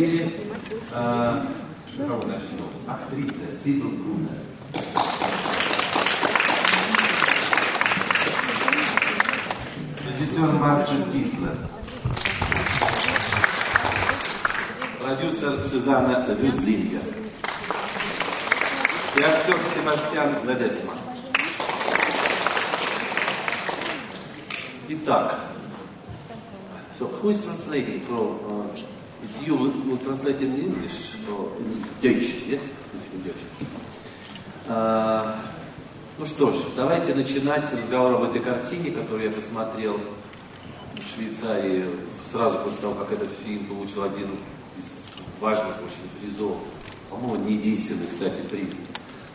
посмотрели. 0.00 0.30
А, 0.92 1.46
начнем? 1.98 2.64
Актриса 2.86 3.56
Сибил 3.62 3.90
Брунер. 3.90 4.30
Режиссер 10.08 10.52
Марсел 10.52 11.04
Кислер. 11.12 11.56
Продюсер 14.98 15.66
Сюзанна 15.66 16.26
Рюдлингер. 16.28 17.02
И 19.16 19.22
актер 19.22 19.58
Себастьян 19.74 20.34
Ледесман. 20.44 20.96
Итак, 24.92 25.38
so 26.98 27.06
who 27.06 27.30
is 27.30 27.42
translating 27.42 28.00
from, 28.00 28.40
uh, 28.48 28.89
it's 29.22 29.46
you 29.46 29.56
who 29.56 29.90
will 29.90 29.98
translate 29.98 30.40
in 30.40 30.54
English 30.56 31.16
or 31.30 31.52
in 31.58 31.82
Deutsch, 32.00 32.46
yes? 32.46 32.62
In 33.14 33.22
Deutsch. 33.24 33.44
Ну 36.18 36.26
что 36.26 36.52
ж, 36.52 36.56
давайте 36.76 37.14
начинать 37.14 37.72
разговор 37.72 38.16
об 38.16 38.24
этой 38.24 38.40
картине, 38.40 38.90
которую 38.90 39.24
я 39.24 39.30
посмотрел 39.30 39.98
в 40.94 41.14
Швейцарии 41.14 41.86
сразу 42.30 42.58
после 42.58 42.82
того, 42.82 42.94
как 42.94 43.12
этот 43.12 43.32
фильм 43.32 43.64
получил 43.64 44.02
один 44.04 44.28
из 44.78 44.84
важных 45.40 45.76
очень 45.78 46.08
призов, 46.20 46.58
по-моему, 47.08 47.44
не 47.46 47.54
единственный, 47.54 48.06
кстати, 48.06 48.40
приз, 48.50 48.74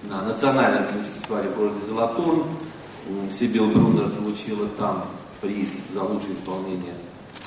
на 0.04 0.22
национальном 0.22 0.88
кинофестивале 0.92 1.50
в 1.50 1.56
городе 1.58 1.80
Золотурн. 1.88 2.44
Сибил 3.32 3.68
Брунер 3.68 4.10
получила 4.10 4.68
там 4.78 5.06
приз 5.42 5.82
за 5.94 6.04
лучшее 6.04 6.34
исполнение 6.34 6.94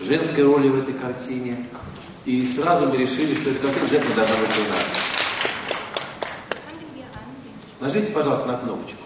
женской 0.01 0.45
роли 0.45 0.69
в 0.69 0.79
этой 0.79 0.95
картине. 0.95 1.67
И 2.28 2.46
сразу 2.46 2.88
мы 2.88 2.98
решили, 2.98 3.36
что 3.36 3.50
эта 3.50 3.60
картина 3.62 3.84
обязательно 3.84 4.16
должна 4.16 4.36
быть 4.38 4.58
у 4.58 4.70
нас. 4.70 4.86
Нажмите, 7.82 8.14
пожалуйста, 8.14 8.48
на 8.48 8.58
кнопочку. 8.58 9.04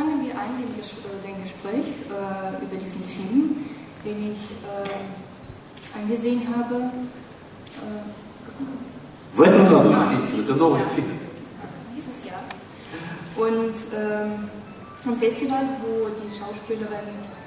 fangen 0.00 0.24
wir 0.24 0.34
an 0.34 0.56
den, 0.58 0.74
Ges 0.76 0.94
den 1.26 1.42
Gespräch 1.42 1.86
äh, 2.08 2.64
über 2.64 2.76
diesen 2.76 3.04
Film, 3.04 3.66
den 4.04 4.32
ich 4.32 4.44
äh, 4.64 5.98
angesehen 5.98 6.42
habe. 6.56 6.90
Äh, 7.76 8.02
В 9.32 9.42
этом 9.42 9.68
году, 9.68 9.90
естественно, 9.90 10.42
это 10.42 10.54
новый 10.54 10.80
фильм. 10.94 11.18
Dieses 11.94 12.24
Jahr. 12.24 12.42
Und 13.36 13.76
ähm, 13.94 14.48
am 15.06 15.16
Festival, 15.18 15.64
wo 15.82 16.08
die 16.08 16.30
Schauspielerin 16.36 17.08
äh, 17.08 17.43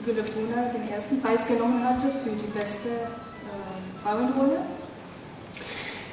Sibylle 0.00 0.24
den 0.72 0.88
ersten 0.88 1.20
Preis 1.20 1.46
genommen 1.46 1.84
hatte 1.84 2.08
für 2.24 2.30
die 2.30 2.46
beste 2.46 2.88
äh, 2.88 4.02
Frauenrolle. 4.02 4.60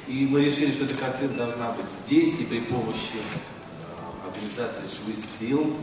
И 0.06 0.26
мы 0.26 0.42
решили, 0.42 0.72
что 0.72 0.84
эта 0.84 0.94
картина 0.94 1.34
должна 1.34 1.70
быть 1.72 1.86
здесь 2.06 2.38
и 2.40 2.44
при 2.44 2.60
помощи 2.60 3.16
э, 3.16 4.26
организации 4.26 4.88
Швиз 4.88 5.24
Фильм. 5.38 5.76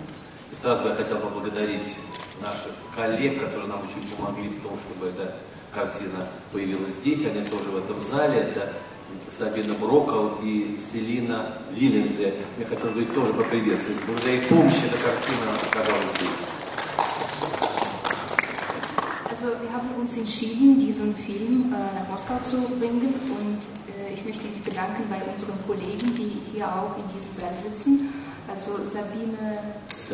И 0.51 0.55
сразу 0.55 0.83
бы 0.83 0.89
я 0.89 0.95
хотел 0.95 1.19
поблагодарить 1.19 1.95
наших 2.41 2.71
коллег, 2.95 3.39
которые 3.39 3.67
нам 3.67 3.83
очень 3.83 4.07
помогли 4.09 4.49
в 4.49 4.61
том, 4.61 4.77
чтобы 4.79 5.09
эта 5.09 5.35
картина 5.73 6.27
появилась 6.51 6.93
здесь. 6.95 7.25
Они 7.25 7.45
тоже 7.45 7.69
в 7.69 7.77
этом 7.77 8.01
зале. 8.01 8.39
Это 8.39 8.73
Сабина 9.29 9.73
Брокол 9.75 10.39
и 10.43 10.77
Селина 10.79 11.53
Вильямзе. 11.71 12.33
Мне 12.57 12.65
хотелось 12.65 12.95
бы 12.95 13.01
их 13.03 13.13
тоже 13.13 13.33
поприветствовать. 13.33 14.03
Благодаря 14.07 14.35
их 14.35 14.47
помощи 14.47 14.85
эта 14.85 14.97
картина 15.03 15.51
оказалась 15.69 16.17
здесь. 16.17 16.64
Also 19.45 19.61
wir 19.61 19.71
haben 19.71 19.89
uns 20.01 20.17
entschieden, 20.17 20.79
diesen 20.79 21.13
Film 21.13 21.71
äh, 21.71 21.77
nach 21.77 22.09
Moskau 22.09 22.33
zu 22.43 22.57
bringen 22.79 23.13
und 23.29 23.61
äh, 23.93 24.11
ich 24.11 24.25
möchte 24.25 24.47
mich 24.47 24.63
bedanken 24.63 25.03
bei 25.07 25.21
unseren 25.31 25.53
Kollegen, 25.67 26.15
die 26.15 26.41
hier 26.51 26.65
auch 26.65 26.97
in 26.97 27.05
diesem 27.13 27.31
Saal 27.35 27.53
sitzen. 27.61 28.09
Also 28.49 28.71
Sabine 28.87 29.59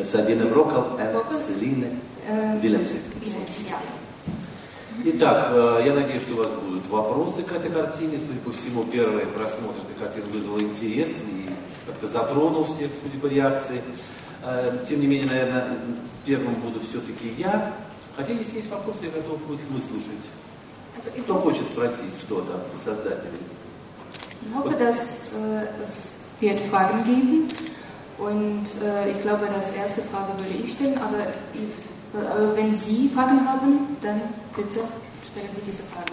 Сабина 0.04 0.44
Брокол 0.44 0.98
и. 0.98 1.18
Селина 1.46 1.86
ja. 3.70 3.78
Итак, 5.04 5.48
э, 5.50 5.82
я 5.86 5.94
надеюсь, 5.94 6.22
что 6.22 6.34
у 6.34 6.36
вас 6.36 6.52
будут 6.52 6.86
вопросы 6.90 7.42
к 7.42 7.52
этой 7.52 7.70
картине. 7.70 8.18
Судя 8.18 8.40
по 8.44 8.52
всему, 8.52 8.84
первый 8.84 9.24
просмотр 9.24 9.80
этой 9.80 9.98
картины 9.98 10.26
вызвал 10.26 10.60
интерес 10.60 11.08
и 11.08 11.48
как-то 11.86 12.06
затронул 12.06 12.64
всех, 12.64 12.90
судя 13.02 13.18
по 13.18 13.32
реакции. 13.32 13.80
Э, 14.44 14.84
Тем 14.86 15.00
не 15.00 15.06
менее, 15.06 15.26
наверное, 15.28 15.78
первым 16.26 16.56
буду 16.56 16.80
все-таки 16.80 17.32
я. 17.38 17.72
Хотя, 18.16 18.32
если 18.32 18.56
есть 18.56 18.70
вопросы, 18.70 19.04
я 19.04 19.10
готов 19.10 19.40
их 19.50 19.60
выслушать. 19.70 20.26
Кто 21.24 21.34
hoffe, 21.34 21.42
хочет 21.42 21.66
спросить 21.66 22.14
что-то 22.20 22.60
у 22.74 22.78
создателей? 22.78 23.40
ich 24.44 24.54
hoffe 24.54 24.76
dass 24.76 25.30
äh, 25.32 25.84
es 25.84 26.24
wird 26.40 26.60
Fragen 26.70 27.04
geben 27.04 27.48
und 28.18 28.64
äh, 28.82 29.10
ich 29.10 29.22
glaube, 29.22 29.46
das 29.46 29.72
erste 29.72 30.02
Frage 30.02 30.32
würde 30.38 30.54
ich 30.64 30.72
stellen, 30.72 30.98
aber 30.98 31.28
ich, 31.54 31.72
äh, 32.18 32.56
wenn 32.56 32.74
Sie 32.74 33.08
Fragen 33.08 33.46
haben, 33.48 33.96
dann 34.02 34.20
bitte 34.54 34.80
stellen 35.30 35.48
Sie 35.54 35.62
diese 35.62 35.82
Frage. 35.84 36.12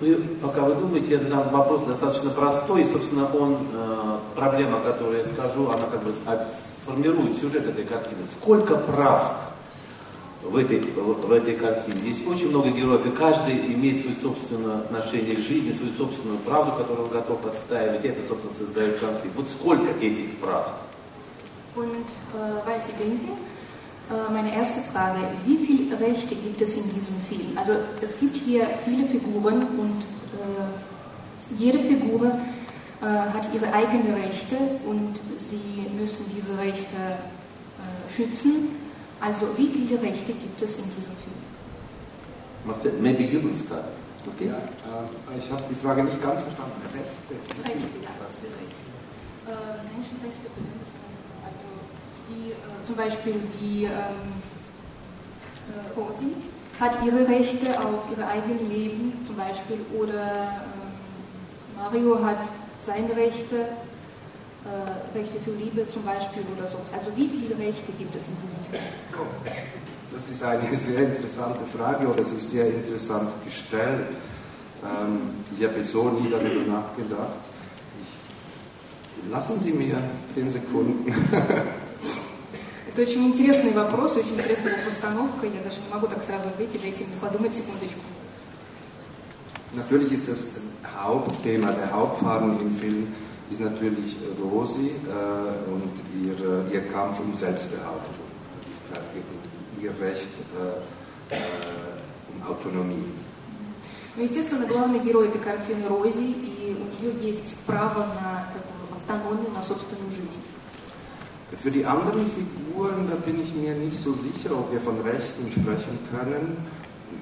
Ну 0.00 0.16
пока 0.40 0.62
вы 0.62 0.76
думаете, 0.76 1.14
я 1.14 1.18
задам 1.18 1.48
вопрос 1.50 1.82
достаточно 1.82 2.30
простой. 2.30 2.82
И, 2.82 2.86
собственно, 2.86 3.26
он, 3.34 3.56
э, 3.72 4.18
проблема, 4.36 4.78
которую 4.80 5.18
я 5.18 5.24
скажу, 5.26 5.68
она 5.68 5.88
как 5.90 6.04
бы 6.04 6.14
сформирует 6.84 7.36
сюжет 7.40 7.66
этой 7.66 7.84
картины. 7.84 8.20
Сколько 8.40 8.76
правд 8.76 9.32
в 10.50 10.56
этой, 10.56 10.80
в, 10.80 11.32
этой 11.32 11.54
картине? 11.54 11.96
Здесь 12.00 12.26
очень 12.26 12.48
много 12.50 12.70
героев, 12.70 13.06
и 13.06 13.10
каждый 13.10 13.54
имеет 13.74 14.00
свое 14.00 14.16
собственное 14.16 14.78
отношение 14.78 15.36
к 15.36 15.40
жизни, 15.40 15.72
свою 15.72 15.92
собственную 15.92 16.38
правду, 16.38 16.72
которую 16.76 17.06
он 17.06 17.12
готов 17.12 17.44
отстаивать. 17.46 18.04
И 18.04 18.08
это, 18.08 18.26
собственно, 18.26 18.54
создает 18.54 18.98
конфликт. 18.98 19.36
Вот 19.36 19.48
сколько 19.48 19.90
этих 20.00 20.38
правд? 20.38 20.72
Und 21.76 22.08
äh, 22.34 22.66
weil 22.66 22.82
Sie 22.82 22.92
denken, 22.92 23.38
äh, 24.10 24.32
meine 24.32 24.54
erste 24.54 24.80
Frage, 24.80 25.20
wie 25.44 25.58
viele 25.58 26.00
Rechte 26.00 26.34
gibt 26.34 26.60
es 26.60 26.74
in 26.74 26.84
diesem 26.90 27.14
Film? 27.28 27.56
Also 27.56 27.72
es 28.00 28.18
gibt 28.18 28.36
hier 28.36 28.66
viele 28.84 29.06
Figuren 29.06 29.62
und 29.78 30.02
äh, 30.34 31.56
jede 31.56 31.78
Figur 31.78 32.32
äh, 33.00 33.04
hat 33.04 33.48
ihre 33.54 33.72
eigenen 33.72 34.14
Rechte 34.14 34.56
und 34.84 35.20
sie 35.36 35.86
müssen 35.96 36.24
diese 36.34 36.58
Rechte 36.58 36.96
äh, 36.96 38.12
schützen. 38.12 38.68
Also 39.20 39.46
wie 39.56 39.68
viele 39.68 40.00
Rechte 40.00 40.32
gibt 40.32 40.62
es 40.62 40.76
in 40.76 40.84
diesem 40.84 41.16
Film? 41.18 41.38
Marcel, 42.64 42.92
maybe 43.00 43.24
you 43.24 43.42
will 43.42 43.56
start. 43.56 43.84
Okay? 44.26 44.46
Ja, 44.48 44.56
äh, 44.56 45.38
ich 45.38 45.50
habe 45.50 45.62
die 45.70 45.74
Frage 45.74 46.04
nicht 46.04 46.20
ganz 46.22 46.40
verstanden. 46.40 46.72
Rechte. 46.92 47.34
Rechte, 47.64 47.98
ja, 48.02 48.10
was 48.20 48.32
für 48.38 48.50
Rechte? 48.52 48.88
Äh, 49.48 49.80
Menschenrechte, 49.94 50.48
Persönlichkeiten, 50.54 51.24
also 51.42 51.68
die, 52.28 52.52
äh, 52.52 52.84
zum 52.84 52.96
Beispiel 52.96 53.34
die 53.60 53.84
ähm, 53.84 54.42
äh, 55.72 55.98
Rosi 55.98 56.34
hat 56.78 56.98
ihre 57.04 57.26
Rechte 57.28 57.80
auf 57.80 58.04
ihr 58.10 58.26
eigenes 58.26 58.62
Leben 58.70 59.18
zum 59.24 59.36
Beispiel 59.36 59.80
oder 59.98 60.62
ähm, 60.62 60.88
Mario 61.76 62.24
hat 62.24 62.48
seine 62.78 63.16
Rechte, 63.16 63.68
äh, 64.67 65.17
Rechte 65.17 65.39
für 65.39 65.51
Liebe 65.51 65.85
zum 65.87 66.03
Beispiel 66.03 66.43
oder 66.57 66.67
so. 66.67 66.77
Also 66.95 67.11
wie 67.15 67.27
viele 67.27 67.57
Rechte 67.57 67.91
gibt 67.93 68.15
es 68.15 68.23
in 68.27 68.35
diesem 68.41 68.57
Film? 68.69 68.83
Das 70.13 70.29
ist 70.29 70.43
eine 70.43 70.77
sehr 70.77 70.99
interessante 70.99 71.65
Frage 71.65 72.07
oder 72.07 72.21
es 72.21 72.31
ist 72.31 72.51
sehr 72.51 72.67
interessant 72.67 73.29
gestellt. 73.43 74.07
Ähm, 74.83 75.43
ich 75.57 75.65
habe 75.65 75.83
so 75.83 76.09
nie 76.09 76.29
darüber 76.29 76.63
nachgedacht. 76.71 77.41
Ich, 78.01 79.31
lassen 79.31 79.59
Sie 79.59 79.73
mir 79.73 79.97
zehn 80.33 80.49
Sekunden. 80.49 81.11
Это 82.87 83.01
очень 83.01 83.25
интересный 83.25 83.73
вопрос, 83.73 84.15
очень 84.17 84.35
интересная 84.35 84.73
его 84.73 84.85
постановка. 84.85 85.47
Я 85.47 85.63
даже 85.63 85.79
не 85.81 85.91
могу 85.91 86.07
так 86.07 86.21
сразу 86.21 86.47
ответить, 86.47 86.81
дайте 86.81 87.05
мне 87.05 87.15
подумать 87.19 87.53
секундочку. 87.53 88.01
Natürlich 89.73 90.11
ist 90.11 90.29
das 90.29 90.61
Hauptthema, 90.95 91.71
der 91.71 91.91
Hauptfaden 91.91 92.59
im 92.61 92.75
Film 92.75 93.07
ist 93.51 93.61
natürlich 93.61 94.17
Rosi 94.41 94.91
äh, 94.91 95.71
und 95.71 95.93
ihr, 96.23 96.73
ihr 96.73 96.87
Kampf 96.87 97.19
um 97.19 97.33
Selbstbehauptung. 97.33 98.25
Es 98.91 98.99
geht 99.13 99.23
um 99.33 99.83
ihr 99.83 99.91
Recht 99.99 100.29
äh, 101.29 101.35
äh, 101.35 101.39
um 102.31 102.47
Autonomie. 102.47 103.11
Ну, 104.15 104.21
естественно, 104.21 104.67
главный 104.67 104.99
герой 104.99 105.29
этой 105.29 105.41
картины 105.41 105.87
Рози, 105.87 106.23
и 106.23 106.77
у 106.79 107.03
нее 107.03 107.29
есть 107.29 107.55
право 107.65 108.05
на 108.13 108.47
такую 108.53 108.95
автономию, 108.95 109.51
на 109.51 109.63
собственную 109.63 110.11
жизнь. 110.11 110.41
Für 111.57 111.69
die 111.69 111.85
anderen 111.85 112.25
Figuren, 112.31 113.07
da 113.07 113.15
bin 113.15 113.39
ich 113.41 113.53
mir 113.53 113.75
nicht 113.75 113.99
so 113.99 114.11
sicher, 114.13 114.51
ob 114.57 114.71
wir 114.71 114.79
von 114.79 114.99
Rechten 115.01 115.51
sprechen 115.51 115.99
können. 116.09 116.57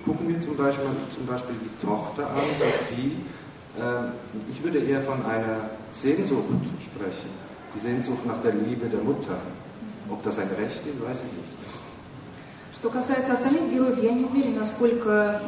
Gucken 0.05 0.29
wir 0.29 0.39
zum 0.39 0.55
Beispiel, 0.55 0.85
zum 1.13 1.25
Beispiel 1.25 1.55
die 1.55 1.85
Tochter 1.85 2.29
an, 2.29 2.47
Sophie. 2.57 3.17
Äh, 3.78 4.10
Ich 4.50 4.62
würde 4.62 4.78
eher 4.78 5.02
von 5.02 5.24
einer 5.24 5.70
Sehnsucht 5.92 6.44
sprechen. 6.82 7.30
Die 7.74 7.78
Sehnsucht 7.78 8.24
nach 8.26 8.40
der 8.40 8.52
Liebe 8.52 8.86
der 8.88 9.00
Mutter. 9.00 9.36
Ob 10.08 10.22
das 10.22 10.38
ein 10.38 10.48
Recht 10.48 10.82
ist, 10.86 10.98
weiß 11.06 11.18
ich 11.26 11.32
nicht. 11.38 11.52
Что 12.74 12.90
касается 12.90 13.32
остальных 13.32 13.72
героев, 13.72 14.02
я 14.02 14.12
не 14.12 14.24
уверена, 14.24 14.58
насколько 14.60 15.40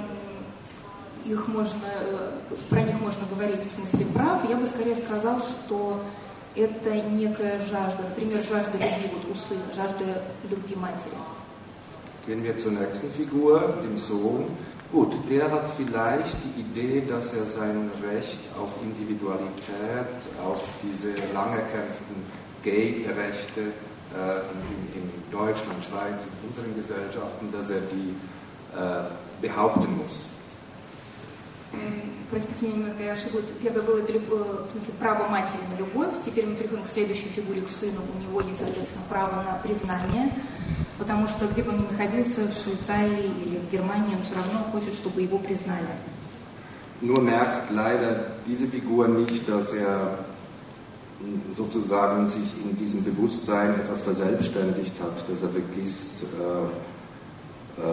их 1.26 1.46
можно, 1.46 1.86
э, 1.86 2.32
про 2.70 2.80
них 2.82 2.98
можно 3.00 3.22
говорить 3.34 3.66
в 3.66 3.70
смысле 3.70 4.06
прав. 4.14 4.48
Я 4.48 4.56
бы 4.56 4.66
скорее 4.66 4.96
сказал, 4.96 5.38
что 5.40 6.00
это 6.56 6.90
некая 7.02 7.58
жажда, 7.70 8.02
например, 8.08 8.42
жажда 8.42 8.78
любви 8.78 9.10
вот 9.12 9.30
у 9.30 9.34
сына, 9.34 9.62
жажда 9.76 10.22
любви 10.50 10.74
матери. 10.74 11.12
Gehen 12.26 12.42
wir 12.44 12.56
zur 12.58 12.72
nächsten 12.72 13.08
Figur, 13.10 13.74
dem 13.82 13.96
Sohn. 13.96 14.44
Gut, 14.91 15.13
der 15.27 15.51
hat 15.51 15.69
vielleicht 15.75 16.37
die 16.43 16.61
Idee, 16.61 17.01
dass 17.07 17.33
er 17.33 17.45
sein 17.45 17.89
Recht 18.07 18.39
auf 18.61 18.71
Individualität, 18.83 20.29
auf 20.43 20.63
diese 20.83 21.09
lang 21.33 21.51
erkämpften 21.53 22.15
Gay-Rechte 22.63 23.61
äh, 23.61 24.41
in, 24.93 25.01
in, 25.01 25.09
Deutschland, 25.31 25.83
Schweiz, 25.83 26.21
in 26.21 26.47
unseren 26.47 26.75
Gesellschaften, 26.75 27.51
dass 27.51 27.71
er 27.71 27.81
die 27.81 28.13
äh, 28.77 29.41
behaupten 29.41 29.97
muss. 29.97 30.27
Простите 32.29 32.65
меня 32.65 32.77
немного, 32.77 33.03
я 33.03 33.13
ошиблась. 33.13 33.45
Первое 33.61 33.83
было 33.83 33.99
это, 33.99 34.13
в 34.13 34.67
смысле 34.67 34.93
право 34.99 35.27
матери 35.27 35.59
на 35.71 35.77
любовь. 35.77 36.13
Теперь 36.23 36.47
мы 36.47 36.55
переходим 36.55 36.83
к 36.83 36.87
следующей 36.87 37.27
фигуре, 37.27 37.61
к 37.61 37.69
сыну. 37.69 38.01
У 38.15 38.21
него 38.21 38.41
есть, 38.41 38.59
соответственно, 38.59 39.05
право 39.07 39.43
на 39.43 39.59
признание. 39.61 40.31
Потому 40.97 41.27
что 41.27 41.47
где 41.47 41.63
бы 41.63 41.71
он 41.71 41.79
ни 41.79 41.91
находился, 41.91 42.41
в 42.47 42.53
Швейцарии 42.53 43.31
или 43.43 43.57
в 43.57 43.71
Германии, 43.71 44.15
он 44.15 44.23
все 44.23 44.35
равно 44.35 44.59
хочет, 44.71 44.93
чтобы 44.93 45.21
его 45.21 45.39
признали. 45.39 45.87
Nur 47.01 47.21
merkt 47.21 47.69
leider 47.71 48.37
diese 48.47 48.65
Figur 48.67 49.09
nicht, 49.09 49.49
dass 49.49 49.73
er 49.73 50.19
sozusagen 51.51 52.27
sich 52.27 52.53
in 52.63 52.77
diesem 52.77 53.03
Bewusstsein 53.03 53.75
etwas 53.75 54.01
verselbstständigt 54.01 54.93
hat, 55.01 55.29
dass 55.29 55.41
er 55.41 55.49
vergisst, 55.49 56.23
äh, 56.23 57.81
äh, 57.81 57.83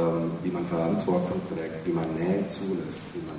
wie 0.43 0.51
man 0.51 0.67
Verantwortung 0.67 1.41
trägt, 1.49 1.87
wie 1.87 1.93
man 1.93 2.13
Nähe 2.15 2.47
zulässt, 2.49 3.05
wie 3.15 3.23
man 3.27 3.39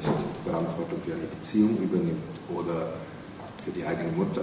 vielleicht 0.00 0.24
Verantwortung 0.44 1.00
für 1.04 1.12
eine 1.12 1.24
Beziehung 1.24 1.76
übernimmt 1.78 2.36
oder 2.54 2.88
für 3.64 3.70
die 3.70 3.84
eigene 3.84 4.12
Mutter. 4.12 4.42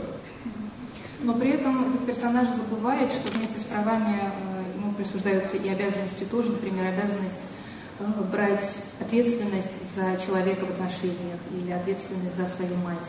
Но 1.20 1.34
при 1.34 1.50
этом 1.50 1.88
этот 1.88 2.06
персонаж 2.06 2.48
забывает, 2.48 3.10
что 3.10 3.32
вместе 3.32 3.58
с 3.58 3.64
правами 3.64 4.20
э, 4.20 4.78
ему 4.78 4.92
присуждаются 4.92 5.56
и 5.56 5.68
обязанности 5.68 6.24
тоже, 6.24 6.50
например, 6.50 6.86
обязанность 6.86 7.52
э, 8.00 8.04
брать 8.30 8.76
ответственность 9.00 9.94
за 9.94 10.20
человека 10.20 10.66
в 10.66 10.70
отношениях 10.70 11.40
или 11.52 11.70
ответственность 11.70 12.36
за 12.36 12.46
свою 12.46 12.76
мать. 12.76 13.06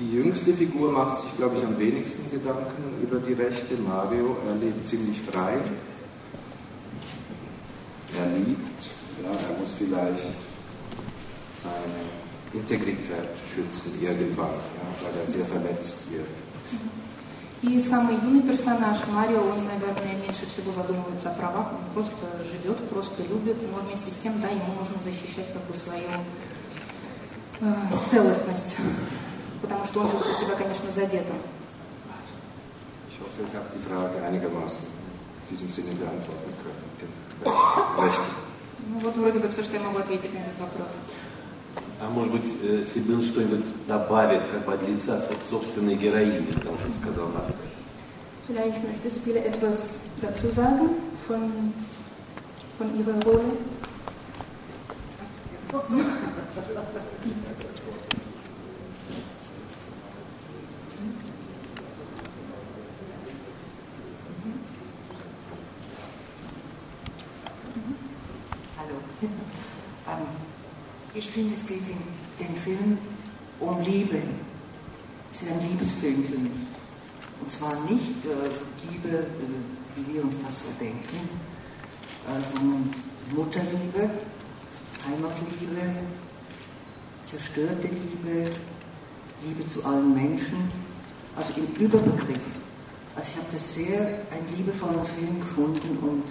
Die 0.00 0.10
jüngste 0.10 0.54
Figur 0.54 0.90
macht 0.90 1.18
sich, 1.18 1.36
glaube 1.36 1.58
ich, 1.58 1.64
am 1.64 1.78
wenigsten 1.78 2.28
Gedanken 2.30 3.02
über 3.02 3.20
die 3.20 3.34
Rechte. 3.34 3.76
Mario, 3.76 4.38
er 4.48 4.56
lebt 4.56 4.88
ziemlich 4.88 5.20
frei. 5.20 5.58
Er 8.18 8.26
liebt, 8.38 8.84
ja, 9.22 9.30
er 9.30 9.58
muss 9.58 9.74
vielleicht 9.78 10.32
seine 11.62 12.21
Integrität 12.52 13.30
schützen 13.52 13.92
irgendwann, 14.00 14.50
ja, 14.50 14.86
weil 15.02 15.20
er 15.20 15.26
sehr 15.26 15.44
verletzt 15.44 16.10
wird. 16.10 16.28
И 17.62 17.78
самый 17.78 18.16
юный 18.16 18.42
персонаж 18.42 19.06
Марио, 19.06 19.40
он, 19.40 19.64
наверное, 19.64 20.16
меньше 20.20 20.46
всего 20.46 20.72
задумывается 20.72 21.30
о 21.30 21.34
правах, 21.34 21.68
он 21.70 21.94
просто 21.94 22.26
живет, 22.50 22.76
просто 22.88 23.22
любит, 23.22 23.56
но 23.70 23.78
вместе 23.78 24.10
с 24.10 24.16
тем, 24.16 24.40
да, 24.40 24.48
ему 24.48 24.74
нужно 24.76 24.96
защищать 25.00 25.46
как 25.52 25.62
бы 25.62 25.72
свою 25.72 26.08
э, 27.60 27.74
целостность, 28.10 28.76
потому 29.60 29.84
что 29.84 30.00
он 30.00 30.10
чувствует 30.10 30.38
себя, 30.38 30.56
конечно, 30.56 30.90
задетым. 30.90 31.36
Ich 33.08 33.20
hoffe, 33.20 33.42
ich 33.46 33.54
habe 33.54 33.68
die 33.76 33.80
Frage 33.80 34.24
einigermaßen 34.26 34.84
in 35.42 35.56
diesem 35.56 35.70
Sinne 35.70 35.94
beantworten 35.94 36.52
können. 36.64 36.92
Ну 38.84 38.98
вот 38.98 39.16
вроде 39.16 39.38
бы 39.38 39.48
все, 39.48 39.62
что 39.62 39.76
я 39.76 39.82
могу 39.82 39.98
ответить 39.98 40.34
на 40.34 40.38
этот 40.38 40.58
вопрос. 40.58 40.90
А 42.04 42.10
может 42.10 42.32
быть, 42.32 42.56
э, 42.64 42.82
Сибил 42.82 43.22
что-нибудь 43.22 43.64
добавит 43.86 44.42
как 44.50 44.64
бы 44.64 44.74
от 44.74 44.88
лица 44.88 45.22
собственной 45.48 45.94
героини, 45.94 46.52
потому 46.52 46.76
что 46.76 46.88
сказал 47.00 47.28
Марсель. 47.28 47.54
Vielleicht 48.48 48.82
möchte 48.82 49.08
Sibylle 49.08 49.38
etwas 49.38 50.00
dazu 50.20 50.48
sagen 50.48 50.96
von, 51.28 51.72
von 52.76 52.98
ihrer 52.98 53.14
Rolle. 53.22 53.52
Ich 71.24 71.30
finde, 71.30 71.54
es 71.54 71.64
geht 71.64 71.88
in 71.88 72.44
dem 72.44 72.56
Film 72.56 72.98
um 73.60 73.80
Liebe. 73.82 74.20
Es 75.30 75.42
ist 75.42 75.52
ein 75.52 75.60
Liebesfilm 75.68 76.24
für 76.24 76.36
mich. 76.36 76.66
Und 77.40 77.48
zwar 77.48 77.78
nicht 77.88 78.26
äh, 78.26 78.90
Liebe, 78.90 79.18
äh, 79.18 79.24
wie 79.94 80.14
wir 80.14 80.24
uns 80.24 80.40
das 80.42 80.58
so 80.58 80.64
denken, 80.80 81.28
äh, 82.26 82.42
sondern 82.42 82.92
Mutterliebe, 83.36 84.10
Heimatliebe, 85.06 85.94
zerstörte 87.22 87.86
Liebe, 87.86 88.50
Liebe 89.44 89.66
zu 89.68 89.84
allen 89.84 90.12
Menschen, 90.14 90.72
also 91.36 91.52
im 91.56 91.84
Überbegriff. 91.84 92.58
Also 93.14 93.30
ich 93.30 93.36
habe 93.36 93.52
das 93.52 93.74
sehr 93.74 94.00
einen 94.32 94.56
liebevollen 94.56 95.06
Film 95.06 95.40
gefunden 95.40 95.98
und 95.98 96.24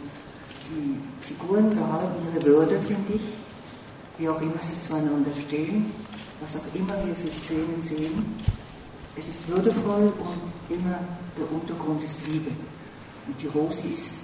die 0.68 0.98
Figuren 1.22 1.70
behalten 1.74 2.28
ihre 2.36 2.46
Würde, 2.46 2.78
finde 2.82 3.14
ich 3.14 3.41
wie 4.22 4.30
auch 4.30 4.40
immer 4.40 4.62
sie 4.62 4.80
zueinander 4.80 5.32
stehen, 5.48 5.92
was 6.42 6.56
auch 6.56 6.76
immer 6.76 6.94
wir 7.06 7.16
für 7.16 7.32
Szenen 7.32 7.82
sehen. 7.82 8.36
Es 9.16 9.28
ist 9.28 9.48
würdevoll 9.48 10.14
und 10.20 10.78
immer 10.78 11.00
der 11.36 11.52
Untergrund 11.52 12.04
ist 12.04 12.28
Liebe. 12.28 12.52
Und 13.28 13.42
die 13.42 13.48
Rosi 13.48 13.88
ist 13.96 14.20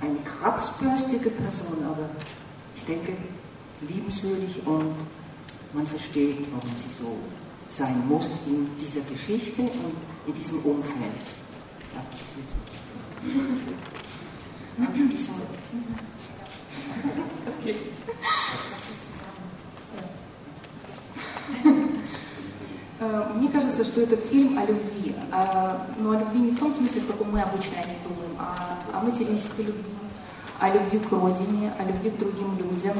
eine 0.00 0.18
kratzbürstige 0.20 1.30
Person, 1.30 1.84
aber 1.84 2.08
ich 2.76 2.84
denke 2.84 3.16
liebenswürdig 3.80 4.64
und 4.66 4.94
man 5.72 5.86
versteht, 5.86 6.46
warum 6.52 6.70
sie 6.78 6.92
so 6.96 7.18
sein 7.68 8.06
muss 8.06 8.38
in 8.46 8.68
dieser 8.80 9.00
Geschichte 9.00 9.62
und 9.62 9.96
in 10.28 10.34
diesem 10.34 10.58
Umfeld. 10.60 11.24
Ja, 11.92 12.04
das 12.08 12.20
ist 12.20 12.36
jetzt. 12.38 12.54
Okay. 17.64 17.70
Э, 17.70 19.13
мне 23.34 23.48
кажется, 23.48 23.84
что 23.84 24.00
этот 24.00 24.20
фильм 24.24 24.58
о 24.58 24.64
любви, 24.64 25.14
а, 25.32 25.86
но 25.98 26.12
о 26.12 26.16
любви 26.16 26.40
не 26.40 26.52
в 26.52 26.58
том 26.58 26.72
смысле, 26.72 27.00
в 27.00 27.06
каком 27.06 27.30
мы 27.32 27.40
обычно 27.40 27.78
о 27.82 27.86
ней 27.86 27.98
думаем, 28.06 28.36
а 28.38 28.78
о 28.92 29.02
материнской 29.02 29.64
любви, 29.64 29.84
о 30.60 30.70
любви 30.70 30.98
к 30.98 31.10
родине, 31.10 31.72
о 31.78 31.84
любви 31.84 32.10
к 32.10 32.18
другим 32.18 32.56
людям 32.58 32.94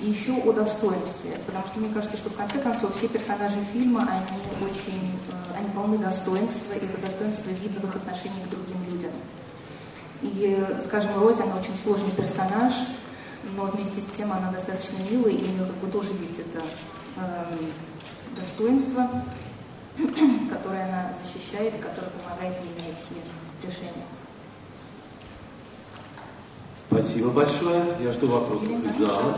и 0.00 0.08
еще 0.08 0.32
о 0.32 0.52
достоинстве, 0.52 1.38
потому 1.46 1.66
что 1.66 1.80
мне 1.80 1.92
кажется, 1.92 2.16
что 2.16 2.30
в 2.30 2.36
конце 2.36 2.58
концов 2.60 2.96
все 2.96 3.08
персонажи 3.08 3.58
фильма, 3.72 4.08
они 4.10 4.68
очень, 4.68 5.18
э, 5.30 5.58
они 5.58 5.68
полны 5.70 5.98
достоинства, 5.98 6.72
и 6.74 6.84
это 6.84 7.00
достоинство 7.00 7.50
видно 7.50 7.80
в 7.80 7.84
их 7.84 7.96
отношении 7.96 8.42
к 8.44 8.50
другим 8.50 8.84
людям. 8.90 9.12
И, 10.22 10.66
скажем, 10.84 11.18
Рози, 11.18 11.42
она 11.42 11.56
очень 11.56 11.76
сложный 11.76 12.10
персонаж, 12.12 12.74
но 13.56 13.64
вместе 13.66 14.00
с 14.00 14.06
тем 14.06 14.32
она 14.32 14.50
достаточно 14.52 14.96
милая, 15.10 15.32
и 15.32 15.44
у 15.44 15.46
нее 15.46 15.66
как 15.66 15.76
бы 15.76 15.90
тоже 15.90 16.10
есть 16.20 16.38
это 16.38 16.62
эм, 17.16 17.72
достоинство, 18.38 19.08
которое 20.50 20.84
она 20.84 21.12
защищает 21.22 21.74
и 21.74 21.78
которое 21.78 22.10
помогает 22.10 22.56
ей 22.64 22.84
найти 22.84 23.14
решение. 23.62 24.06
Спасибо 26.88 27.30
большое. 27.30 27.82
Я 28.00 28.12
жду 28.12 28.26
вопросов 28.28 28.68
из 28.68 28.98
зала. 28.98 29.34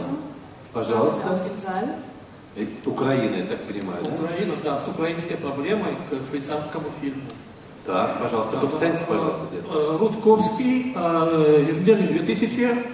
Пожалуйста. 0.73 1.39
Э, 2.57 2.67
Украина, 2.85 3.37
я 3.37 3.47
так 3.47 3.63
понимаю, 3.65 4.05
да? 4.05 4.25
Украина, 4.25 4.57
да, 4.63 4.81
с 4.81 4.89
украинской 4.89 5.37
проблемой 5.37 5.97
к 6.09 6.31
швейцарскому 6.31 6.87
фильму. 7.01 7.23
Так, 7.85 8.21
пожалуйста, 8.21 8.57
да, 8.57 8.69
встаньте, 8.69 9.05
пожалуйста. 9.05 9.47
Э, 9.53 9.97
Рудковский, 9.99 10.93
ежедневный 11.69 12.09
2000, 12.09 12.85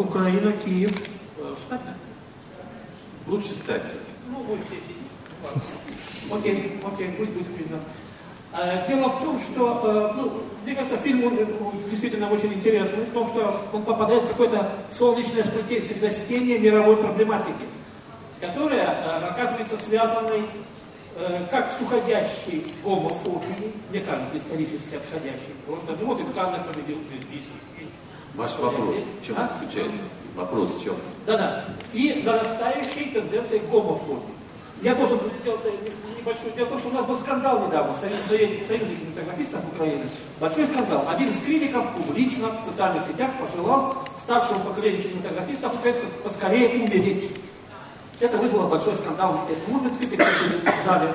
Украина, 0.00 0.52
Киев. 0.52 0.90
Встать, 0.90 1.80
да? 1.84 1.94
Лучше 3.26 3.52
стать 3.52 3.82
Ну, 4.30 4.38
вы 4.42 4.58
все 4.66 5.77
Окей, 6.32 6.80
окей, 6.84 7.10
пусть 7.18 7.32
будет 7.32 7.58
видно. 7.58 7.78
Э, 8.52 8.86
дело 8.88 9.08
в 9.08 9.22
том, 9.22 9.40
что, 9.40 9.82
э, 9.84 10.12
ну, 10.16 10.32
мне 10.64 10.74
кажется, 10.74 10.96
фильм 10.98 11.24
он, 11.24 11.38
действительно 11.90 12.30
очень 12.30 12.52
интересный, 12.54 13.04
в 13.04 13.12
том, 13.12 13.28
что 13.28 13.68
он 13.72 13.82
попадает 13.82 14.22
в 14.22 14.28
какое-то 14.28 14.70
солнечное 14.96 15.44
средостение 15.44 16.58
мировой 16.58 16.96
проблематики, 16.96 17.66
которая 18.40 18.86
э, 18.86 19.26
оказывается 19.26 19.76
связанной 19.78 20.42
как 21.50 21.72
с 21.76 21.82
уходящей 21.82 22.72
гомофобией, 22.84 23.72
мне 23.90 23.98
кажется, 23.98 24.38
исторически 24.38 24.94
отходящей 24.94 25.52
просто. 25.66 25.96
Ну 26.00 26.06
вот 26.06 26.20
и 26.20 26.22
в 26.22 26.32
Каннах 26.32 26.64
победил 26.68 26.98
лесбийский. 27.12 27.50
Ваш 28.36 28.56
вопрос, 28.58 28.94
в 29.20 29.26
чем 29.26 29.34
а? 29.36 29.50
заключается? 29.58 30.04
Вопрос 30.36 30.78
в 30.78 30.84
чем? 30.84 30.94
Да-да. 31.26 31.64
И 31.92 32.22
нарастающие 32.24 33.06
тенденции 33.12 33.58
к 33.58 33.68
гомофобии. 33.68 34.37
Я 34.82 34.94
должен 34.94 35.18
сделать 35.42 35.60
небольшой... 36.16 36.52
Дело 36.56 36.66
в 36.66 36.70
том, 36.70 36.78
что 36.78 36.88
у 36.88 36.92
нас 36.92 37.04
был 37.04 37.18
скандал 37.18 37.66
недавно 37.66 37.94
в 37.94 37.98
Союзе, 37.98 38.64
Союзе 38.66 38.94
кинематографистов 38.94 39.64
Украины. 39.74 40.04
Большой 40.38 40.66
скандал. 40.66 41.04
Один 41.08 41.30
из 41.30 41.40
критиков 41.40 41.86
публично 41.94 42.48
в 42.48 42.64
социальных 42.64 43.04
сетях 43.06 43.30
пожелал 43.40 44.04
старшему 44.20 44.60
поколению 44.60 45.02
кинематографистов 45.02 45.74
украинских 45.74 46.08
поскорее 46.22 46.68
умереть. 46.84 47.30
Это 48.20 48.36
вызвало 48.38 48.68
большой 48.68 48.94
скандал, 48.94 49.36
естественно. 49.36 49.78
Может 49.78 49.92
быть, 49.92 49.98
критик 49.98 50.24
в 50.24 50.86
зале 50.86 51.14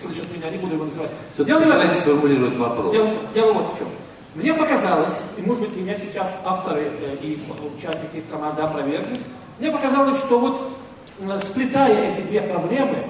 слышат 0.00 0.24
меня, 0.36 0.50
не 0.50 0.58
буду 0.58 0.74
его 0.74 0.84
называть. 0.84 1.10
Дело, 1.36 1.58
постарайтесь 1.58 2.00
сформулировать 2.00 2.56
вопрос. 2.56 2.92
Дело, 2.92 3.08
дело 3.34 3.52
вот 3.52 3.74
в 3.74 3.78
чем. 3.78 3.88
Мне 4.34 4.54
показалось, 4.54 5.14
и 5.36 5.42
может 5.42 5.62
быть 5.62 5.76
меня 5.76 5.96
сейчас 5.96 6.36
авторы 6.44 6.92
э, 7.00 7.16
и 7.22 7.38
участники 7.76 8.22
команды 8.30 8.62
опровергнут, 8.62 9.18
мне 9.58 9.72
показалось, 9.72 10.18
что 10.18 10.38
вот 10.38 10.60
э, 10.60 10.87
сплетая 11.44 12.12
эти 12.12 12.20
две 12.22 12.40
проблемы 12.42 13.04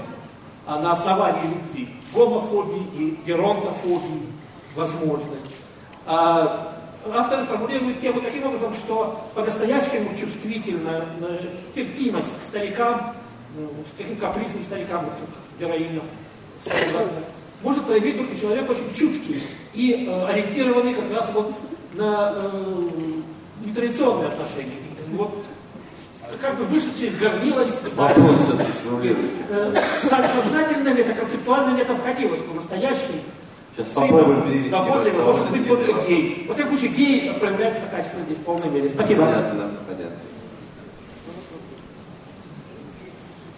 а, 0.67 0.81
на 0.81 0.93
основании 0.93 1.55
любви, 1.55 1.89
гомофобии 2.15 2.87
и 2.95 3.19
геронтофобии, 3.27 4.27
возможно, 4.75 5.35
а, 6.07 6.75
авторы 7.13 7.45
формулируют 7.45 8.01
тему 8.01 8.21
таким 8.21 8.47
образом, 8.47 8.75
что 8.75 9.29
по-настоящему 9.35 10.17
чувствительная 10.19 11.07
терпимость 11.75 12.29
к 12.41 12.49
старикам, 12.49 13.15
ну, 13.57 13.69
к 13.69 13.99
таким 13.99 14.17
капризным 14.17 14.65
старикам, 14.65 15.07
как 15.07 15.61
героиням, 15.61 16.05
может 17.63 17.85
проявить 17.85 18.17
только 18.17 18.39
человек 18.39 18.71
очень 18.71 18.95
чуткий 18.95 19.43
и 19.75 20.07
э, 20.07 20.27
ориентированный 20.27 20.95
как 20.95 21.11
раз 21.11 21.31
вот 21.35 21.53
на 21.95 22.35
э, 22.37 22.89
нетрадиционные 23.65 24.29
отношения. 24.29 24.77
Вот 25.09 25.45
как 26.41 26.59
бы 26.59 26.65
вышедший 26.65 27.09
из 27.09 27.19
горнила 27.19 27.69
испытания. 27.69 28.15
Вопрос 28.15 28.39
все-таки 28.41 28.73
сформулируйте. 28.73 29.43
Э, 29.51 29.83
сознательно 30.03 30.89
ли 30.89 31.03
это, 31.03 31.15
концептуально 31.15 31.77
ли 31.77 31.83
это 31.83 31.95
входило, 31.95 32.37
что 32.37 32.53
настоящий 32.55 33.23
Сейчас 33.79 33.89
попробуем 33.91 34.43
перевести. 34.43 34.71
Заботливый 34.71 35.25
может 35.25 35.51
быть 35.53 35.69
только 35.69 36.07
гей. 36.09 36.47
Во 36.49 36.55
всяком 36.55 36.77
случае, 36.77 36.97
гей 36.97 37.33
проявляет 37.35 37.77
это 37.77 37.87
качество 37.87 38.21
здесь 38.23 38.39
в 38.39 38.43
полной 38.43 38.69
мере. 38.71 38.91
Спасибо. 38.91 39.25
Понятно, 39.25 39.71
понятно. 39.87 40.17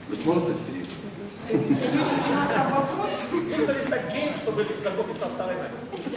Вы 0.08 0.16
сможете 0.16 0.50
это 0.52 0.60
перевести? 0.64 1.94
Не 1.94 2.00
очень 2.00 2.22
финансовый 2.28 2.72
вопрос. 2.72 3.10
Нужно 3.32 3.72
ли 3.72 3.82
стать 3.82 4.12
геем, 4.12 4.34
чтобы 4.36 4.66
заботиться 4.82 5.26
о 5.26 5.30
старой 5.30 5.56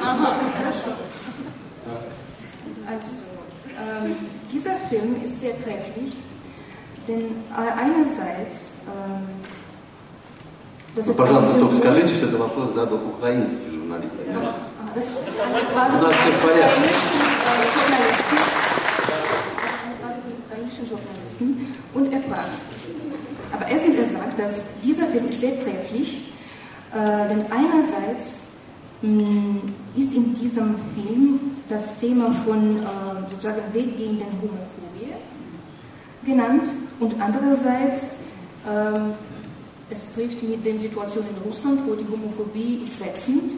Ага, 0.02 0.38
хорошо. 0.58 0.98
Also, 2.86 3.24
ähm, 3.80 4.18
dieser 4.52 4.78
Film 4.90 5.16
ist 5.24 5.40
sehr 5.40 5.58
trefflich, 5.58 6.14
denn 7.07 7.37
einerseits 7.55 8.83
ähm, 8.87 9.29
das 10.97 11.07
ist 11.07 11.17
Пожалуйста, 11.17 11.61
только 11.61 11.77
скажите, 11.77 12.15
что 12.15 12.27
это 12.27 12.39
вопрос 12.39 12.75
задал 12.75 12.99
украинский 13.07 13.71
журналист. 13.71 14.15
А, 14.35 14.95
das 14.95 15.05
ist 15.05 15.17
eine 15.41 15.65
Frage 15.69 15.99
У 15.99 16.03
нас 16.03 16.17
все 16.17 16.31
в 16.33 16.41
порядке. 16.41 16.89
ukrainischen 20.49 20.87
Journalisten 20.89 21.75
und 21.95 22.13
er 22.13 22.21
fragt, 22.21 22.49
aber 23.53 23.69
erstens, 23.69 23.97
er 23.97 24.05
sagt, 24.07 24.39
dass 24.39 24.81
dieser 24.83 25.07
Film 25.07 25.29
ist 25.29 25.41
sehr 25.41 25.59
trefflich, 25.63 26.33
äh, 26.93 27.29
denn 27.29 27.45
einerseits 27.51 28.39
mh, 29.03 29.21
hm, 29.21 29.63
ist 29.97 30.15
in 30.15 30.35
diesem 30.35 30.75
Film 30.95 31.41
das 31.69 31.99
Thema 31.99 32.33
von 32.45 32.79
äh, 32.79 33.31
sozusagen 33.31 33.63
weggehenden 33.73 34.33
Homophobie 34.41 35.15
genannt 36.25 36.69
und 37.00 37.22
andererseits 37.22 38.12
äh, 38.66 39.14
es 39.90 40.14
trifft 40.14 40.42
mit 40.44 40.66
der 40.66 40.80
Situation 40.80 41.24
in 41.30 41.38
Russland, 41.48 41.82
wo 41.86 41.94
die 41.94 42.06
Homophobie 42.10 42.82
ist 42.84 43.00
wachsend 43.00 43.52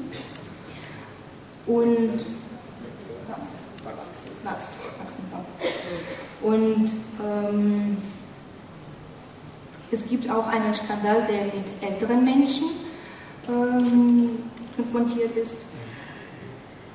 und 1.65 2.25
wächst. 4.43 4.71
Und 6.41 6.89
ähm, 7.23 7.97
es 9.91 10.05
gibt 10.05 10.29
auch 10.29 10.47
einen 10.47 10.73
Skandal, 10.73 11.25
der 11.27 11.45
mit 11.45 11.71
älteren 11.81 12.25
Menschen 12.25 12.67
ähm, 13.47 14.43
konfrontiert 14.75 15.35
ist. 15.37 15.57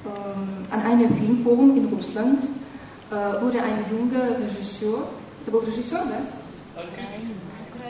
Ähm, 0.04 0.64
an 0.70 0.82
einem 0.82 1.16
Filmforum 1.16 1.76
in 1.76 1.86
Russland 1.86 2.44
äh, 3.10 3.42
wurde 3.42 3.62
ein 3.62 3.84
junger 3.90 4.38
Regisseur, 4.38 5.08
der 5.49 5.53
war 5.53 5.61
Regisseur, 5.61 6.05
ne? 6.05 6.25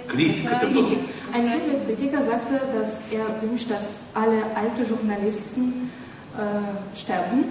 Kritiker. 0.08 0.60
Kritik. 0.60 1.00
Ein 1.34 1.44
junger 1.46 1.86
Kritiker 1.86 2.22
sagte, 2.22 2.62
dass 2.74 3.12
er 3.12 3.41
wünscht, 3.41 3.70
dass 3.72 3.94
alle 4.13 4.44
alte 4.55 4.84
Journalisten 4.84 5.91
äh, 6.38 6.96
sterben. 6.98 7.46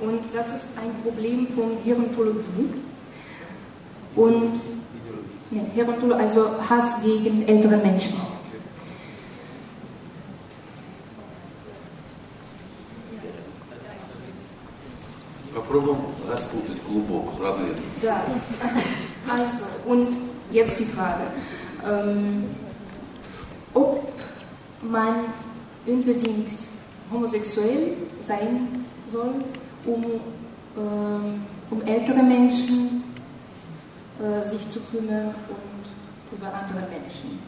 Und 0.00 0.20
das 0.34 0.48
ist 0.48 0.66
ein 0.76 0.92
Problem 1.02 1.48
von 1.48 1.82
Gerontologie. 1.84 2.70
Und 4.14 4.60
ja, 5.50 5.84
also 6.16 6.50
Hass 6.68 7.02
gegen 7.02 7.48
ältere 7.48 7.78
Menschen. 7.78 8.28
Попробуем 15.68 16.11
was 16.33 16.49
gut 16.49 16.63
ist, 16.75 16.87
Lubo, 16.91 17.31
Da. 18.01 18.21
Also, 19.27 19.63
und 19.85 20.17
jetzt 20.51 20.79
die 20.79 20.85
Frage. 20.85 21.23
Ähm, 21.87 22.45
ob 23.73 24.11
man 24.81 25.15
unbedingt 25.85 26.59
homosexuell 27.11 27.93
sein 28.21 28.85
soll, 29.09 29.35
um, 29.85 30.01
ähm, 30.77 31.41
um 31.69 31.81
ältere 31.85 32.23
Menschen 32.23 33.03
äh, 34.19 34.47
sich 34.47 34.67
zu 34.69 34.79
kümmern 34.91 35.35
und 35.49 36.37
über 36.37 36.47
andere 36.53 36.87
Menschen. 36.89 37.39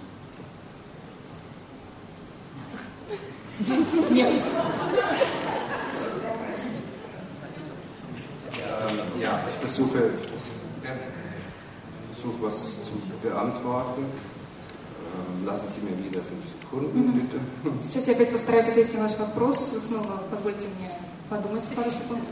Jetzt. 4.13 4.55
ja. 8.74 9.20
ja, 9.20 9.44
ich 9.48 9.56
versuche, 9.56 10.10
versuche 12.12 12.42
was 12.42 12.84
zu 12.84 12.92
beantworten. 13.22 14.04
Lassen 15.44 15.68
Sie 15.70 15.80
mir 15.80 15.96
wieder 16.04 16.22
fünf 16.22 16.44
Sekunden, 16.46 17.12
bitte. 17.12 17.40
Сейчас 17.82 18.06
я 18.08 18.12
опять 18.12 18.30
постараюсь 18.30 18.68
ответить 18.68 18.94
на 18.94 19.00
ваш 19.04 19.16
вопрос. 19.18 19.74
Снова 19.86 20.22
позвольте 20.30 20.68
мне 20.78 20.90
подумать 21.28 21.68
пару 21.74 21.90
секунд. 21.90 22.24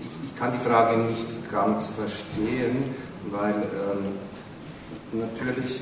Ich, 0.00 0.06
ich 0.24 0.36
kann 0.36 0.52
die 0.52 0.58
Frage 0.58 0.96
nicht 0.96 1.26
ganz 1.52 1.86
verstehen, 1.86 2.94
weil 3.30 3.54
ähm, 3.54 5.20
natürlich 5.20 5.80